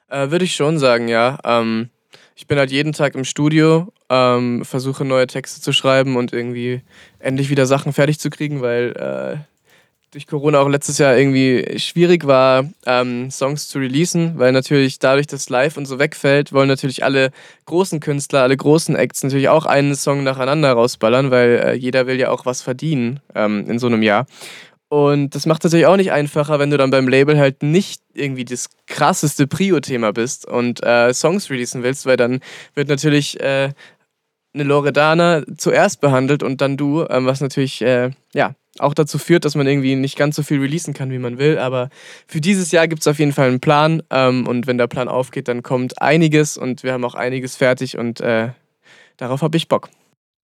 Äh, 0.09 0.31
Würde 0.31 0.45
ich 0.45 0.55
schon 0.55 0.79
sagen, 0.79 1.09
ja. 1.09 1.39
Ähm, 1.45 1.89
ich 2.37 2.47
bin 2.47 2.59
halt 2.59 2.71
jeden 2.71 2.93
Tag 2.93 3.15
im 3.15 3.25
Studio, 3.25 3.93
ähm, 4.11 4.65
versuche 4.65 5.05
neue 5.05 5.27
Texte 5.27 5.61
zu 5.61 5.73
schreiben 5.73 6.17
und 6.17 6.33
irgendwie 6.33 6.83
endlich 7.19 7.49
wieder 7.49 7.65
Sachen 7.67 7.93
fertig 7.93 8.19
zu 8.21 8.29
kriegen, 8.31 8.61
weil 8.61 8.93
äh, 8.97 9.39
durch 10.15 10.29
Corona 10.29 10.61
auch 10.61 10.69
letztes 10.69 10.99
Jahr 10.99 11.17
irgendwie 11.17 11.77
schwierig 11.79 12.25
war, 12.25 12.71
ähm, 12.87 13.33
Songs 13.33 13.67
zu 13.69 13.81
releasen, 13.81 14.39
weil 14.39 14.53
natürlich 14.53 15.01
dadurch, 15.01 15.27
dass 15.27 15.49
live 15.49 15.77
und 15.77 15.87
so 15.87 15.99
wegfällt, 15.99 16.53
wollen 16.53 16.69
natürlich 16.69 17.03
alle 17.03 17.31
großen 17.67 17.99
Künstler, 17.99 18.43
alle 18.43 18.57
großen 18.57 18.95
Acts 18.95 19.25
natürlich 19.25 19.49
auch 19.49 19.67
einen 19.67 19.97
Song 19.97 20.23
nacheinander 20.23 20.73
rausballern, 20.73 21.33
weil 21.33 21.63
äh, 21.65 21.73
jeder 21.75 22.07
will 22.07 22.21
ja 22.21 22.31
auch 22.31 22.47
was 22.47 22.63
verdienen 22.63 23.21
ähm, 23.35 23.69
in 23.69 23.81
so 23.81 23.89
einem 23.89 24.03
Jahr. 24.03 24.27
Und 24.89 25.35
das 25.35 25.47
macht 25.47 25.65
natürlich 25.65 25.87
auch 25.87 25.97
nicht 25.97 26.13
einfacher, 26.13 26.61
wenn 26.61 26.71
du 26.71 26.77
dann 26.77 26.91
beim 26.91 27.09
Label 27.09 27.37
halt 27.37 27.65
nicht 27.65 28.01
irgendwie 28.13 28.45
das 28.45 28.69
krasseste 28.87 29.49
Prio-Thema 29.49 30.13
bist 30.13 30.47
und 30.47 30.81
äh, 30.85 31.13
Songs 31.13 31.51
releasen 31.51 31.83
willst, 31.83 32.07
weil 32.07 32.17
dann 32.17 32.39
wird 32.75 32.89
natürlich 32.89 33.41
äh, 33.41 33.73
eine 34.55 34.63
Loredana 34.63 35.43
zuerst 35.57 36.01
behandelt 36.01 36.45
und 36.45 36.61
dann 36.61 36.77
du, 36.77 37.05
ähm, 37.11 37.27
was 37.27 37.41
natürlich 37.41 37.83
äh, 37.83 38.11
ja 38.33 38.55
auch 38.79 38.95
dazu 38.95 39.19
führt, 39.19 39.45
dass 39.45 39.55
man 39.55 39.67
irgendwie 39.67 39.97
nicht 39.97 40.17
ganz 40.17 40.37
so 40.37 40.43
viel 40.43 40.61
releasen 40.61 40.95
kann, 40.95 41.11
wie 41.11 41.19
man 41.19 41.39
will. 41.39 41.59
Aber 41.59 41.91
für 42.27 42.41
dieses 42.41 42.73
Jahr 42.73 42.89
gibt 42.89 43.03
es 43.03 43.09
auf 43.09 43.19
jeden 43.19 43.33
Fall 43.33 43.49
einen 43.49 43.61
Plan 43.61 44.03
ähm, 44.11 44.47
und 44.47 44.67
wenn 44.67 44.79
der 44.79 44.87
Plan 44.87 45.09
aufgeht, 45.09 45.49
dann 45.49 45.63
kommt 45.63 46.01
einiges 46.03 46.57
und 46.57 46.83
wir 46.83 46.93
haben 46.93 47.05
auch 47.05 47.15
einiges 47.15 47.57
fertig 47.57 47.99
und 47.99 48.21
äh, 48.21 48.51
darauf 49.17 49.43
habe 49.43 49.57
ich 49.57 49.69
Bock. 49.69 49.89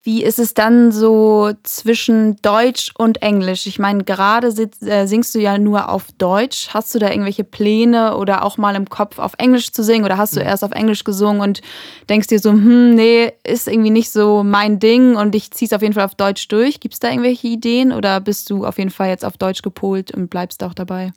Wie 0.06 0.22
ist 0.22 0.38
es 0.38 0.54
dann 0.54 0.92
so 0.92 1.52
zwischen 1.64 2.36
Deutsch 2.42 2.92
und 2.98 3.22
Englisch? 3.22 3.66
Ich 3.68 3.80
meine, 3.80 4.04
gerade 4.04 4.48
äh, 4.48 5.08
singst 5.08 5.34
du 5.34 5.40
ja 5.40 5.58
nur 5.58 5.88
auf 5.88 6.08
Deutsch. 6.18 6.68
Hast 6.74 6.94
du 6.94 7.00
da 7.00 7.10
irgendwelche 7.10 7.46
Pläne 7.46 8.18
oder 8.18 8.44
auch 8.44 8.58
mal 8.58 8.76
im 8.76 8.90
Kopf 8.90 9.18
auf 9.18 9.32
Englisch 9.38 9.72
zu 9.72 9.82
singen? 9.82 10.04
Oder 10.04 10.18
hast 10.18 10.36
du 10.36 10.42
erst 10.42 10.66
auf 10.66 10.72
Englisch 10.72 11.06
gesungen 11.06 11.42
und 11.42 11.62
denkst 12.10 12.28
dir 12.28 12.40
so, 12.40 12.52
hm, 12.52 12.96
nee, 12.96 13.32
ist 13.46 13.70
irgendwie 13.70 13.92
nicht 13.92 14.12
so 14.12 14.44
mein 14.44 14.78
Ding 14.80 15.16
und 15.16 15.36
ich 15.36 15.52
zieh's 15.52 15.72
auf 15.72 15.82
jeden 15.82 15.94
Fall 15.94 16.04
auf 16.04 16.16
Deutsch 16.16 16.50
durch? 16.50 16.82
Gibt 16.82 16.96
es 16.96 17.00
da 17.00 17.10
irgendwelche 17.10 17.48
Ideen 17.48 17.94
oder 17.94 18.20
bist 18.20 18.50
du 18.50 18.66
auf 18.66 18.80
jeden 18.80 18.92
Fall 18.92 19.08
jetzt 19.08 19.24
auf 19.24 19.38
Deutsch 19.38 19.62
gepolt 19.62 20.12
und 20.12 20.30
bleibst 20.30 20.66
auch 20.66 20.74
dabei? 20.74 21.14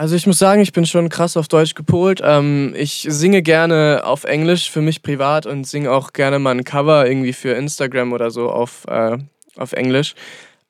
Also 0.00 0.16
ich 0.16 0.26
muss 0.26 0.38
sagen, 0.38 0.62
ich 0.62 0.72
bin 0.72 0.86
schon 0.86 1.10
krass 1.10 1.36
auf 1.36 1.46
Deutsch 1.46 1.74
gepolt. 1.74 2.22
Ähm, 2.24 2.72
ich 2.74 3.04
singe 3.06 3.42
gerne 3.42 4.00
auf 4.02 4.24
Englisch 4.24 4.70
für 4.70 4.80
mich 4.80 5.02
privat 5.02 5.44
und 5.44 5.66
singe 5.66 5.92
auch 5.92 6.14
gerne 6.14 6.38
mal 6.38 6.52
ein 6.52 6.64
Cover 6.64 7.06
irgendwie 7.06 7.34
für 7.34 7.50
Instagram 7.50 8.14
oder 8.14 8.30
so 8.30 8.48
auf, 8.48 8.86
äh, 8.88 9.18
auf 9.58 9.74
Englisch. 9.74 10.14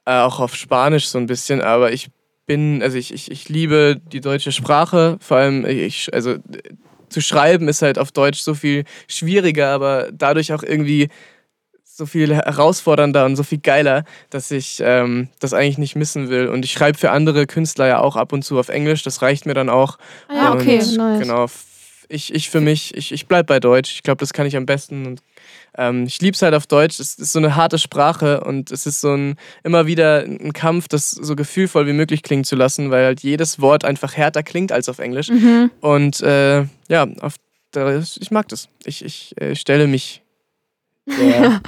Äh, 0.04 0.14
auch 0.14 0.40
auf 0.40 0.56
Spanisch 0.56 1.06
so 1.06 1.18
ein 1.18 1.26
bisschen, 1.26 1.60
aber 1.60 1.92
ich 1.92 2.08
bin, 2.46 2.82
also 2.82 2.98
ich, 2.98 3.14
ich, 3.14 3.30
ich 3.30 3.48
liebe 3.48 4.00
die 4.04 4.20
deutsche 4.20 4.50
Sprache. 4.50 5.16
Vor 5.20 5.36
allem, 5.36 5.64
ich, 5.64 6.12
also 6.12 6.32
äh, 6.32 6.40
zu 7.08 7.20
schreiben 7.20 7.68
ist 7.68 7.82
halt 7.82 8.00
auf 8.00 8.10
Deutsch 8.10 8.40
so 8.40 8.54
viel 8.54 8.82
schwieriger, 9.06 9.68
aber 9.68 10.08
dadurch 10.12 10.52
auch 10.52 10.64
irgendwie 10.64 11.08
so 12.00 12.06
viel 12.06 12.34
herausfordernder 12.34 13.26
und 13.26 13.36
so 13.36 13.42
viel 13.42 13.58
geiler, 13.58 14.04
dass 14.30 14.50
ich 14.50 14.82
ähm, 14.82 15.28
das 15.38 15.52
eigentlich 15.52 15.78
nicht 15.78 15.96
missen 15.96 16.30
will. 16.30 16.48
Und 16.48 16.64
ich 16.64 16.72
schreibe 16.72 16.98
für 16.98 17.10
andere 17.10 17.46
Künstler 17.46 17.86
ja 17.86 18.00
auch 18.00 18.16
ab 18.16 18.32
und 18.32 18.42
zu 18.42 18.58
auf 18.58 18.70
Englisch, 18.70 19.02
das 19.02 19.22
reicht 19.22 19.46
mir 19.46 19.54
dann 19.54 19.68
auch. 19.68 19.98
Ah 20.28 20.34
ja, 20.34 20.54
okay. 20.54 20.80
Und 20.80 20.96
Nice. 20.96 21.20
Genau. 21.20 21.46
Ich, 22.08 22.34
ich 22.34 22.50
für 22.50 22.60
mich, 22.60 22.96
ich, 22.96 23.12
ich 23.12 23.28
bleib 23.28 23.46
bei 23.46 23.60
Deutsch. 23.60 23.92
Ich 23.94 24.02
glaube, 24.02 24.18
das 24.18 24.32
kann 24.32 24.46
ich 24.46 24.56
am 24.56 24.66
besten. 24.66 25.06
Und 25.06 25.22
ähm, 25.78 26.06
ich 26.06 26.20
liebe 26.20 26.34
es 26.34 26.42
halt 26.42 26.54
auf 26.54 26.66
Deutsch. 26.66 26.98
Es 26.98 27.14
ist 27.14 27.32
so 27.32 27.38
eine 27.38 27.54
harte 27.54 27.78
Sprache 27.78 28.40
und 28.40 28.72
es 28.72 28.86
ist 28.86 29.00
so 29.00 29.14
ein 29.14 29.36
immer 29.62 29.86
wieder 29.86 30.24
ein 30.24 30.52
Kampf, 30.52 30.88
das 30.88 31.10
so 31.10 31.36
gefühlvoll 31.36 31.86
wie 31.86 31.92
möglich 31.92 32.24
klingen 32.24 32.44
zu 32.44 32.56
lassen, 32.56 32.90
weil 32.90 33.04
halt 33.04 33.22
jedes 33.22 33.60
Wort 33.60 33.84
einfach 33.84 34.16
härter 34.16 34.42
klingt 34.42 34.72
als 34.72 34.88
auf 34.88 34.98
Englisch. 34.98 35.28
Mhm. 35.28 35.70
Und 35.80 36.20
äh, 36.22 36.64
ja, 36.88 37.06
auf, 37.20 37.36
ich 37.76 38.30
mag 38.32 38.48
das. 38.48 38.68
Ich, 38.84 39.04
ich 39.04 39.40
äh, 39.40 39.54
stelle 39.54 39.86
mich. 39.86 40.22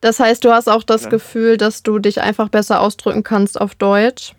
Das 0.00 0.18
heißt, 0.18 0.44
du 0.44 0.50
hast 0.50 0.68
auch 0.68 0.82
das 0.82 1.04
Ja. 1.04 1.10
Gefühl, 1.10 1.56
dass 1.58 1.82
du 1.82 1.98
dich 1.98 2.22
einfach 2.22 2.48
besser 2.48 2.80
ausdrücken 2.80 3.22
kannst 3.22 3.60
auf 3.60 3.74
Deutsch. 3.74 4.32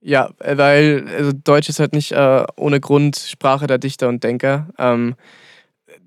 Ja, 0.00 0.30
äh, 0.38 0.56
weil 0.56 1.06
also 1.14 1.32
Deutsch 1.32 1.68
ist 1.68 1.80
halt 1.80 1.92
nicht 1.92 2.12
äh, 2.12 2.44
ohne 2.56 2.80
Grund 2.80 3.16
Sprache 3.16 3.66
der 3.66 3.78
Dichter 3.78 4.08
und 4.08 4.22
Denker. 4.24 4.68
Ähm, 4.78 5.14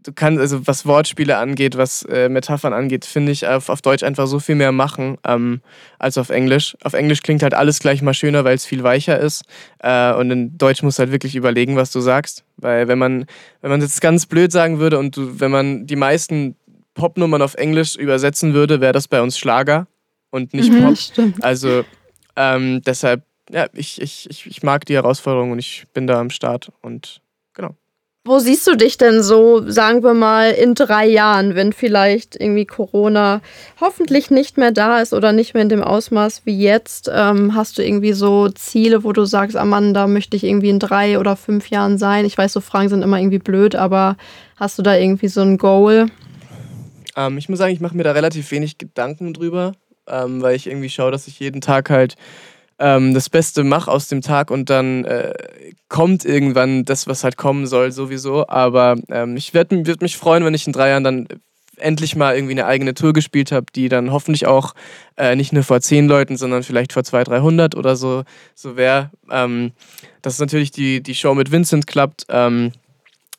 du 0.04 0.14
kannst, 0.14 0.40
also 0.40 0.66
was 0.68 0.86
Wortspiele 0.86 1.38
angeht, 1.38 1.78
was 1.78 2.04
äh, 2.04 2.30
Metaphern 2.30 2.74
angeht, 2.74 3.06
finde 3.06 3.32
ich 3.32 3.48
auf, 3.48 3.70
auf 3.70 3.82
Deutsch 3.82 4.04
einfach 4.04 4.28
so 4.28 4.40
viel 4.40 4.56
mehr 4.56 4.72
machen 4.72 5.18
ähm, 5.26 5.62
als 5.98 6.18
auf 6.18 6.30
Englisch. 6.30 6.78
Auf 6.84 6.94
Englisch 6.94 7.22
klingt 7.22 7.44
halt 7.44 7.54
alles 7.54 7.80
gleich 7.80 8.02
mal 8.02 8.14
schöner, 8.14 8.44
weil 8.44 8.56
es 8.56 8.66
viel 8.66 8.84
weicher 8.84 9.20
ist. 9.20 9.44
Äh, 9.80 10.14
und 10.14 10.32
in 10.32 10.58
Deutsch 10.58 10.82
musst 10.82 10.98
du 10.98 11.02
halt 11.02 11.12
wirklich 11.12 11.36
überlegen, 11.36 11.76
was 11.76 11.92
du 11.92 12.00
sagst. 12.00 12.44
Weil 12.58 12.88
wenn 12.88 12.98
man, 13.00 13.26
wenn 13.62 13.72
man 13.72 13.82
jetzt 13.82 14.02
ganz 14.02 14.26
blöd 14.26 14.52
sagen 14.52 14.80
würde 14.80 14.98
und 14.98 15.18
du, 15.18 15.40
wenn 15.40 15.52
man 15.52 15.86
die 15.86 15.96
meisten 15.96 16.56
Popnummern 17.00 17.42
auf 17.42 17.56
Englisch 17.56 17.96
übersetzen 17.96 18.54
würde, 18.54 18.82
wäre 18.82 18.94
das 18.94 19.08
bei 19.08 19.22
uns 19.22 19.38
Schlager 19.38 19.88
und 20.30 20.54
nicht 20.54 20.72
Mhm. 20.72 20.84
Pop. 20.84 20.98
Stimmt. 20.98 21.44
Also 21.44 21.84
ähm, 22.36 22.82
deshalb, 22.86 23.24
ja, 23.50 23.68
ich, 23.74 24.02
ich, 24.02 24.30
ich, 24.30 24.46
ich 24.46 24.64
mag 24.64 24.86
die 24.86 24.94
Herausforderung 24.96 25.52
und 25.52 25.60
ich 25.60 25.86
bin 25.94 26.06
da 26.08 26.20
am 26.20 26.30
Start 26.30 26.72
und 26.82 27.22
genau. 27.54 27.76
Wo 28.26 28.38
siehst 28.38 28.68
du 28.68 28.76
dich 28.76 28.98
denn 28.98 29.24
so, 29.24 29.68
sagen 29.72 30.04
wir 30.04 30.14
mal, 30.14 30.52
in 30.52 30.76
drei 30.76 31.08
Jahren, 31.08 31.56
wenn 31.56 31.72
vielleicht 31.74 32.36
irgendwie 32.36 32.66
Corona 32.66 33.42
hoffentlich 33.80 34.30
nicht 34.30 34.58
mehr 34.58 34.72
da 34.72 35.00
ist 35.00 35.14
oder 35.14 35.32
nicht 35.32 35.54
mehr 35.54 35.64
in 35.64 35.70
dem 35.70 35.82
Ausmaß 35.82 36.42
wie 36.46 36.60
jetzt? 36.60 37.10
Ähm, 37.12 37.56
hast 37.56 37.78
du 37.78 37.84
irgendwie 37.84 38.12
so 38.14 38.50
Ziele, 38.50 39.04
wo 39.04 39.14
du 39.14 39.24
sagst, 39.26 39.56
Amanda, 39.56 40.06
möchte 40.06 40.36
ich 40.36 40.44
irgendwie 40.44 40.70
in 40.70 40.80
drei 40.80 41.18
oder 41.18 41.36
fünf 41.38 41.70
Jahren 41.70 41.98
sein? 41.98 42.26
Ich 42.26 42.38
weiß, 42.38 42.54
so 42.54 42.62
Fragen 42.62 42.90
sind 42.90 43.02
immer 43.02 43.18
irgendwie 43.18 43.40
blöd, 43.40 43.76
aber 43.76 44.18
hast 44.58 44.78
du 44.78 44.84
da 44.84 44.96
irgendwie 44.96 45.30
so 45.30 45.42
ein 45.42 45.58
Goal? 45.58 46.08
Ähm, 47.16 47.38
ich 47.38 47.50
muss 47.50 47.60
sagen, 47.60 47.74
ich 47.74 47.80
mache 47.80 47.96
mir 47.96 48.04
da 48.04 48.12
relativ 48.12 48.52
wenig 48.52 48.78
Gedanken 48.78 49.34
drüber, 49.34 49.74
ähm, 50.08 50.42
weil 50.42 50.56
ich 50.56 50.68
irgendwie 50.68 50.90
schaue, 50.90 51.12
dass 51.12 51.28
ich 51.28 51.40
jeden 51.40 51.62
Tag 51.62 51.90
halt 51.90 52.16
ähm, 52.80 53.14
das 53.14 53.30
Beste 53.30 53.64
mache 53.64 53.92
aus 53.92 54.08
dem 54.08 54.22
Tag 54.22 54.52
und 54.52 54.70
dann 54.70 55.06
äh, 55.06 55.34
kommt 55.90 56.26
irgendwann 56.26 56.86
das, 56.86 57.08
was 57.08 57.24
halt 57.24 57.38
kommen 57.38 57.68
soll, 57.68 57.92
sowieso. 57.92 58.48
Aber 58.48 58.96
ähm, 59.10 59.36
ich 59.38 59.54
werde 59.54 59.86
würd 59.86 60.02
mich 60.02 60.18
freuen, 60.18 60.46
wenn 60.46 60.54
ich 60.54 60.66
in 60.66 60.74
drei 60.74 60.90
Jahren 60.90 61.04
dann 61.04 61.28
endlich 61.80 62.16
mal 62.16 62.36
irgendwie 62.36 62.54
eine 62.54 62.66
eigene 62.66 62.94
Tour 62.94 63.14
gespielt 63.14 63.52
habe, 63.52 63.68
die 63.74 63.90
dann 63.90 64.12
hoffentlich 64.12 64.48
auch 64.48 64.74
äh, 65.18 65.36
nicht 65.36 65.54
nur 65.54 65.64
vor 65.64 65.82
zehn 65.82 66.08
Leuten, 66.08 66.38
sondern 66.38 66.64
vielleicht 66.64 66.94
vor 66.94 67.04
200, 67.04 67.30
300 67.30 67.76
oder 67.76 67.96
so, 67.96 68.24
so 68.56 68.76
wäre. 68.76 69.12
Ähm, 69.32 69.72
dass 70.22 70.40
natürlich 70.40 70.72
die, 70.72 71.02
die 71.02 71.16
Show 71.16 71.34
mit 71.36 71.52
Vincent 71.52 71.88
klappt. 71.88 72.26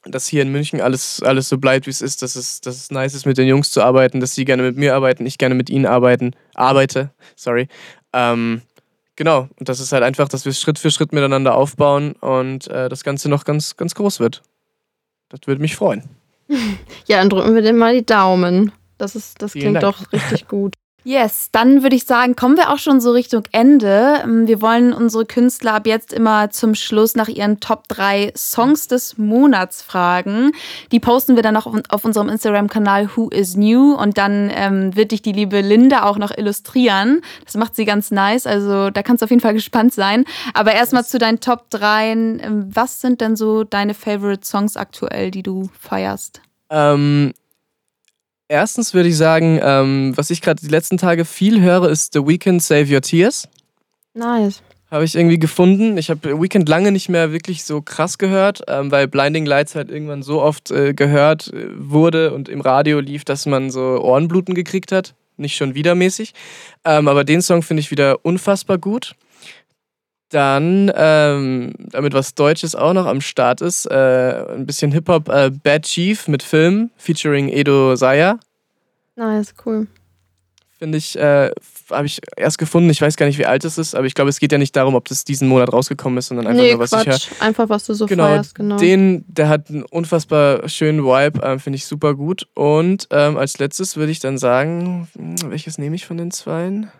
Dass 0.04 0.26
hier 0.26 0.42
in 0.42 0.50
München 0.50 0.80
alles, 0.80 1.22
alles 1.22 1.48
so 1.48 1.58
bleibt, 1.58 1.86
wie 1.86 1.90
es 1.90 2.00
ist, 2.00 2.22
dass 2.22 2.34
es, 2.34 2.62
dass 2.62 2.76
es 2.76 2.90
nice 2.90 3.14
ist, 3.14 3.26
mit 3.26 3.36
den 3.36 3.46
Jungs 3.46 3.70
zu 3.70 3.82
arbeiten, 3.82 4.20
dass 4.20 4.34
sie 4.34 4.46
gerne 4.46 4.62
mit 4.62 4.76
mir 4.76 4.94
arbeiten, 4.94 5.26
ich 5.26 5.36
gerne 5.36 5.54
mit 5.54 5.68
ihnen 5.68 5.84
arbeiten, 5.84 6.32
arbeite, 6.54 7.10
sorry. 7.36 7.68
Ähm, 8.14 8.62
genau, 9.16 9.48
und 9.58 9.68
das 9.68 9.78
ist 9.78 9.92
halt 9.92 10.02
einfach, 10.02 10.28
dass 10.28 10.46
wir 10.46 10.54
Schritt 10.54 10.78
für 10.78 10.90
Schritt 10.90 11.12
miteinander 11.12 11.54
aufbauen 11.54 12.12
und 12.12 12.66
äh, 12.68 12.88
das 12.88 13.04
Ganze 13.04 13.28
noch 13.28 13.44
ganz, 13.44 13.76
ganz 13.76 13.94
groß 13.94 14.20
wird. 14.20 14.42
Das 15.28 15.40
würde 15.46 15.60
mich 15.60 15.76
freuen. 15.76 16.04
Ja, 17.06 17.18
dann 17.18 17.30
drücken 17.30 17.54
wir 17.54 17.62
dir 17.62 17.72
mal 17.72 17.94
die 17.94 18.06
Daumen. 18.06 18.72
Das, 18.98 19.16
ist, 19.16 19.40
das 19.42 19.52
Vielen 19.52 19.72
klingt 19.72 19.82
Dank. 19.82 19.96
doch 19.96 20.12
richtig 20.12 20.46
gut. 20.46 20.74
Yes, 21.02 21.48
dann 21.50 21.82
würde 21.82 21.96
ich 21.96 22.04
sagen, 22.04 22.36
kommen 22.36 22.58
wir 22.58 22.70
auch 22.70 22.78
schon 22.78 23.00
so 23.00 23.12
Richtung 23.12 23.44
Ende. 23.52 24.20
Ähm, 24.22 24.46
wir 24.46 24.60
wollen 24.60 24.92
unsere 24.92 25.24
Künstler 25.24 25.74
ab 25.74 25.86
jetzt 25.86 26.12
immer 26.12 26.50
zum 26.50 26.74
Schluss 26.74 27.14
nach 27.14 27.28
ihren 27.28 27.58
Top 27.60 27.88
3 27.88 28.32
Songs 28.36 28.86
des 28.86 29.16
Monats 29.16 29.80
fragen. 29.80 30.52
Die 30.92 31.00
posten 31.00 31.36
wir 31.36 31.42
dann 31.42 31.56
auch 31.56 31.66
auf 31.88 32.04
unserem 32.04 32.28
Instagram-Kanal 32.28 33.10
Who 33.16 33.30
is 33.30 33.56
New 33.56 33.94
und 33.94 34.18
dann 34.18 34.50
ähm, 34.54 34.94
wird 34.94 35.12
dich 35.12 35.22
die 35.22 35.32
liebe 35.32 35.62
Linda 35.62 36.02
auch 36.02 36.18
noch 36.18 36.36
illustrieren. 36.36 37.22
Das 37.44 37.56
macht 37.56 37.76
sie 37.76 37.86
ganz 37.86 38.10
nice, 38.10 38.46
also 38.46 38.90
da 38.90 39.02
kannst 39.02 39.22
du 39.22 39.24
auf 39.24 39.30
jeden 39.30 39.42
Fall 39.42 39.54
gespannt 39.60 39.94
sein. 39.94 40.26
Aber 40.52 40.72
erstmal 40.72 41.04
zu 41.06 41.18
deinen 41.18 41.40
Top 41.40 41.70
3. 41.70 42.10
Ähm, 42.10 42.70
was 42.72 43.00
sind 43.00 43.22
denn 43.22 43.36
so 43.36 43.64
deine 43.64 43.94
Favorite 43.94 44.46
Songs 44.46 44.76
aktuell, 44.76 45.30
die 45.30 45.42
du 45.42 45.70
feierst? 45.80 46.42
Ähm, 46.70 47.32
Erstens 48.50 48.94
würde 48.94 49.08
ich 49.08 49.16
sagen, 49.16 49.60
ähm, 49.62 50.12
was 50.16 50.28
ich 50.30 50.42
gerade 50.42 50.60
die 50.60 50.72
letzten 50.72 50.98
Tage 50.98 51.24
viel 51.24 51.60
höre, 51.60 51.88
ist 51.88 52.14
The 52.14 52.26
Weeknd 52.26 52.60
Save 52.60 52.92
Your 52.92 53.00
Tears. 53.00 53.48
Nice. 54.12 54.60
Habe 54.90 55.04
ich 55.04 55.14
irgendwie 55.14 55.38
gefunden. 55.38 55.96
Ich 55.96 56.10
habe 56.10 56.42
Weekend 56.42 56.68
lange 56.68 56.90
nicht 56.90 57.08
mehr 57.08 57.30
wirklich 57.30 57.62
so 57.62 57.80
krass 57.80 58.18
gehört, 58.18 58.62
ähm, 58.66 58.90
weil 58.90 59.06
Blinding 59.06 59.46
Lights 59.46 59.76
halt 59.76 59.88
irgendwann 59.88 60.24
so 60.24 60.42
oft 60.42 60.72
äh, 60.72 60.94
gehört 60.94 61.52
äh, 61.52 61.68
wurde 61.76 62.34
und 62.34 62.48
im 62.48 62.60
Radio 62.60 62.98
lief, 62.98 63.24
dass 63.24 63.46
man 63.46 63.70
so 63.70 64.00
Ohrenbluten 64.02 64.56
gekriegt 64.56 64.90
hat. 64.90 65.14
Nicht 65.36 65.54
schon 65.54 65.76
wiedermäßig. 65.76 66.34
Ähm, 66.84 67.06
aber 67.06 67.22
den 67.22 67.42
Song 67.42 67.62
finde 67.62 67.82
ich 67.82 67.92
wieder 67.92 68.24
unfassbar 68.24 68.78
gut. 68.78 69.14
Dann, 70.30 70.92
ähm, 70.94 71.72
damit 71.78 72.14
was 72.14 72.34
Deutsches 72.34 72.76
auch 72.76 72.92
noch 72.92 73.06
am 73.06 73.20
Start 73.20 73.60
ist, 73.60 73.86
äh, 73.86 74.44
ein 74.54 74.64
bisschen 74.64 74.92
Hip-Hop, 74.92 75.28
äh, 75.28 75.50
Bad 75.50 75.82
Chief 75.82 76.28
mit 76.28 76.42
Film, 76.42 76.90
featuring 76.96 77.48
Edo 77.48 77.96
Saya. 77.96 78.38
Nice, 79.16 79.52
cool. 79.66 79.88
Finde 80.78 80.96
ich, 80.96 81.18
äh, 81.18 81.50
habe 81.90 82.06
ich 82.06 82.20
erst 82.36 82.56
gefunden. 82.56 82.88
Ich 82.88 83.02
weiß 83.02 83.16
gar 83.16 83.26
nicht, 83.26 83.38
wie 83.38 83.44
alt 83.44 83.64
es 83.64 83.76
ist, 83.76 83.94
aber 83.94 84.06
ich 84.06 84.14
glaube, 84.14 84.30
es 84.30 84.40
geht 84.40 84.50
ja 84.50 84.56
nicht 84.56 84.74
darum, 84.74 84.94
ob 84.94 85.08
das 85.08 85.24
diesen 85.24 85.46
Monat 85.48 85.72
rausgekommen 85.72 86.16
ist, 86.16 86.28
sondern 86.28 86.46
einfach 86.46 86.62
nee, 86.62 86.70
nur, 86.70 86.80
was 86.80 86.90
Quatsch. 86.90 87.06
ich 87.06 87.30
höre. 87.38 87.46
Einfach, 87.46 87.68
was 87.68 87.84
du 87.84 87.92
so 87.92 88.06
Genau, 88.06 88.24
feierst, 88.24 88.54
genau. 88.54 88.78
Den, 88.78 89.24
der 89.28 89.48
hat 89.48 89.68
einen 89.68 89.82
unfassbar 89.82 90.66
schönen 90.68 91.04
Vibe, 91.04 91.40
ähm, 91.42 91.60
finde 91.60 91.76
ich 91.76 91.86
super 91.86 92.14
gut. 92.14 92.46
Und 92.54 93.08
ähm, 93.10 93.36
als 93.36 93.58
letztes 93.58 93.96
würde 93.96 94.12
ich 94.12 94.20
dann 94.20 94.38
sagen, 94.38 95.08
hm, 95.16 95.50
welches 95.50 95.76
nehme 95.76 95.96
ich 95.96 96.06
von 96.06 96.16
den 96.16 96.30
zweien? 96.30 96.90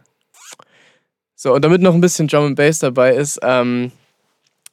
So, 1.42 1.55
und 1.55 1.64
damit 1.64 1.81
noch 1.81 1.94
ein 1.94 2.03
bisschen 2.03 2.29
Drum 2.29 2.44
and 2.44 2.57
Bass 2.57 2.81
dabei 2.81 3.14
ist, 3.14 3.38
ähm, 3.42 3.92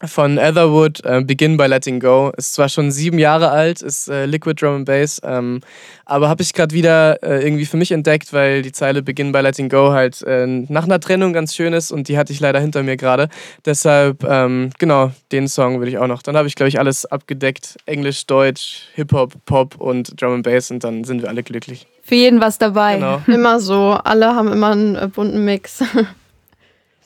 von 0.03 0.37
Etherwood, 0.37 0.99
äh, 1.05 1.21
Begin 1.21 1.55
by 1.55 1.65
Letting 1.65 2.01
Go. 2.01 2.33
Ist 2.35 2.55
zwar 2.55 2.67
schon 2.67 2.91
sieben 2.91 3.19
Jahre 3.19 3.51
alt, 3.51 3.81
ist 3.81 4.09
äh, 4.09 4.25
Liquid 4.25 4.61
Drum 4.61 4.75
and 4.75 4.85
Bass, 4.85 5.21
ähm, 5.23 5.61
aber 6.03 6.27
habe 6.27 6.43
ich 6.43 6.51
gerade 6.51 6.75
wieder 6.75 7.23
äh, 7.23 7.41
irgendwie 7.41 7.65
für 7.65 7.77
mich 7.77 7.93
entdeckt, 7.93 8.33
weil 8.33 8.63
die 8.63 8.73
Zeile 8.73 9.01
Begin 9.01 9.31
by 9.31 9.39
Letting 9.39 9.69
Go 9.69 9.93
halt 9.93 10.21
äh, 10.23 10.45
nach 10.45 10.83
einer 10.83 10.99
Trennung 10.99 11.31
ganz 11.31 11.55
schön 11.55 11.71
ist 11.71 11.93
und 11.93 12.09
die 12.09 12.17
hatte 12.17 12.33
ich 12.33 12.41
leider 12.41 12.59
hinter 12.59 12.83
mir 12.83 12.97
gerade. 12.97 13.29
Deshalb, 13.65 14.25
ähm, 14.25 14.71
genau, 14.77 15.11
den 15.31 15.47
Song 15.47 15.79
würde 15.79 15.91
ich 15.91 15.97
auch 15.99 16.07
noch. 16.07 16.21
Dann 16.21 16.35
habe 16.35 16.49
ich, 16.49 16.55
glaube 16.55 16.67
ich, 16.67 16.79
alles 16.79 17.05
abgedeckt. 17.05 17.77
Englisch, 17.85 18.25
Deutsch, 18.25 18.89
Hip-Hop, 18.95 19.35
Pop 19.45 19.79
und 19.79 20.21
Drum 20.21 20.33
and 20.33 20.43
Bass 20.43 20.69
und 20.69 20.83
dann 20.83 21.05
sind 21.05 21.21
wir 21.21 21.29
alle 21.29 21.43
glücklich. 21.43 21.87
Für 22.03 22.15
jeden 22.15 22.41
was 22.41 22.57
dabei. 22.57 22.95
Genau, 22.95 23.21
Immer 23.25 23.61
so. 23.61 23.97
Alle 24.03 24.35
haben 24.35 24.51
immer 24.51 24.71
einen 24.71 24.97
äh, 24.97 25.07
bunten 25.07 25.45
Mix. 25.45 25.81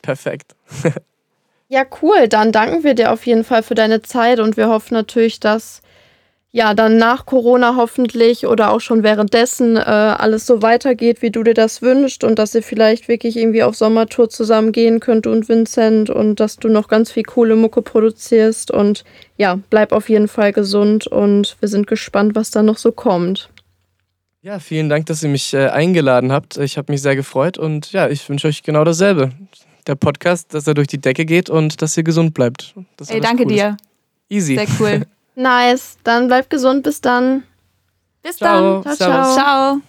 perfekt. 0.01 0.55
Ja, 1.71 1.85
cool. 2.01 2.27
Dann 2.27 2.51
danken 2.51 2.83
wir 2.83 2.95
dir 2.95 3.13
auf 3.13 3.25
jeden 3.25 3.45
Fall 3.45 3.63
für 3.63 3.75
deine 3.75 4.01
Zeit 4.01 4.41
und 4.41 4.57
wir 4.57 4.67
hoffen 4.67 4.93
natürlich, 4.93 5.39
dass 5.39 5.81
ja 6.51 6.73
dann 6.73 6.97
nach 6.97 7.25
Corona 7.25 7.77
hoffentlich 7.77 8.45
oder 8.45 8.71
auch 8.71 8.81
schon 8.81 9.03
währenddessen 9.03 9.77
äh, 9.77 9.79
alles 9.79 10.45
so 10.45 10.61
weitergeht, 10.61 11.21
wie 11.21 11.31
du 11.31 11.43
dir 11.43 11.53
das 11.53 11.81
wünschst 11.81 12.25
und 12.25 12.37
dass 12.39 12.53
ihr 12.53 12.61
vielleicht 12.61 13.07
wirklich 13.07 13.37
irgendwie 13.37 13.63
auf 13.63 13.75
Sommertour 13.75 14.29
zusammen 14.29 14.73
gehen 14.73 14.99
könnt 14.99 15.27
und 15.27 15.47
Vincent 15.47 16.09
und 16.09 16.41
dass 16.41 16.57
du 16.57 16.67
noch 16.67 16.89
ganz 16.89 17.09
viel 17.09 17.23
coole 17.23 17.55
Mucke 17.55 17.81
produzierst 17.81 18.69
und 18.69 19.05
ja, 19.37 19.57
bleib 19.69 19.93
auf 19.93 20.09
jeden 20.09 20.27
Fall 20.27 20.51
gesund 20.51 21.07
und 21.07 21.55
wir 21.61 21.69
sind 21.69 21.87
gespannt, 21.87 22.35
was 22.35 22.51
da 22.51 22.63
noch 22.63 22.77
so 22.77 22.91
kommt. 22.91 23.49
Ja, 24.41 24.59
vielen 24.59 24.89
Dank, 24.89 25.05
dass 25.05 25.23
ihr 25.23 25.29
mich 25.29 25.53
äh, 25.53 25.67
eingeladen 25.67 26.33
habt. 26.33 26.57
Ich 26.57 26.77
habe 26.77 26.91
mich 26.91 27.01
sehr 27.01 27.15
gefreut 27.15 27.57
und 27.57 27.93
ja, 27.93 28.09
ich 28.09 28.27
wünsche 28.27 28.49
euch 28.49 28.61
genau 28.61 28.83
dasselbe. 28.83 29.31
Der 29.87 29.95
Podcast, 29.95 30.53
dass 30.53 30.67
er 30.67 30.73
durch 30.73 30.87
die 30.87 30.99
Decke 30.99 31.25
geht 31.25 31.49
und 31.49 31.81
dass 31.81 31.97
ihr 31.97 32.03
gesund 32.03 32.33
bleibt. 32.33 32.75
Das 32.97 33.09
ist 33.09 33.15
Ey, 33.15 33.21
danke 33.21 33.43
Cooles. 33.43 33.57
dir. 33.57 33.77
Easy. 34.29 34.55
Sehr 34.55 34.67
cool. 34.79 35.05
Nice. 35.35 35.97
Dann 36.03 36.27
bleib 36.27 36.49
gesund. 36.49 36.83
Bis 36.83 36.99
dann. 36.99 37.43
Bis 38.21 38.35
Ciao. 38.37 38.81
dann. 38.83 38.95
Ciao, 38.95 39.11
Servus. 39.11 39.33
Ciao. 39.35 39.81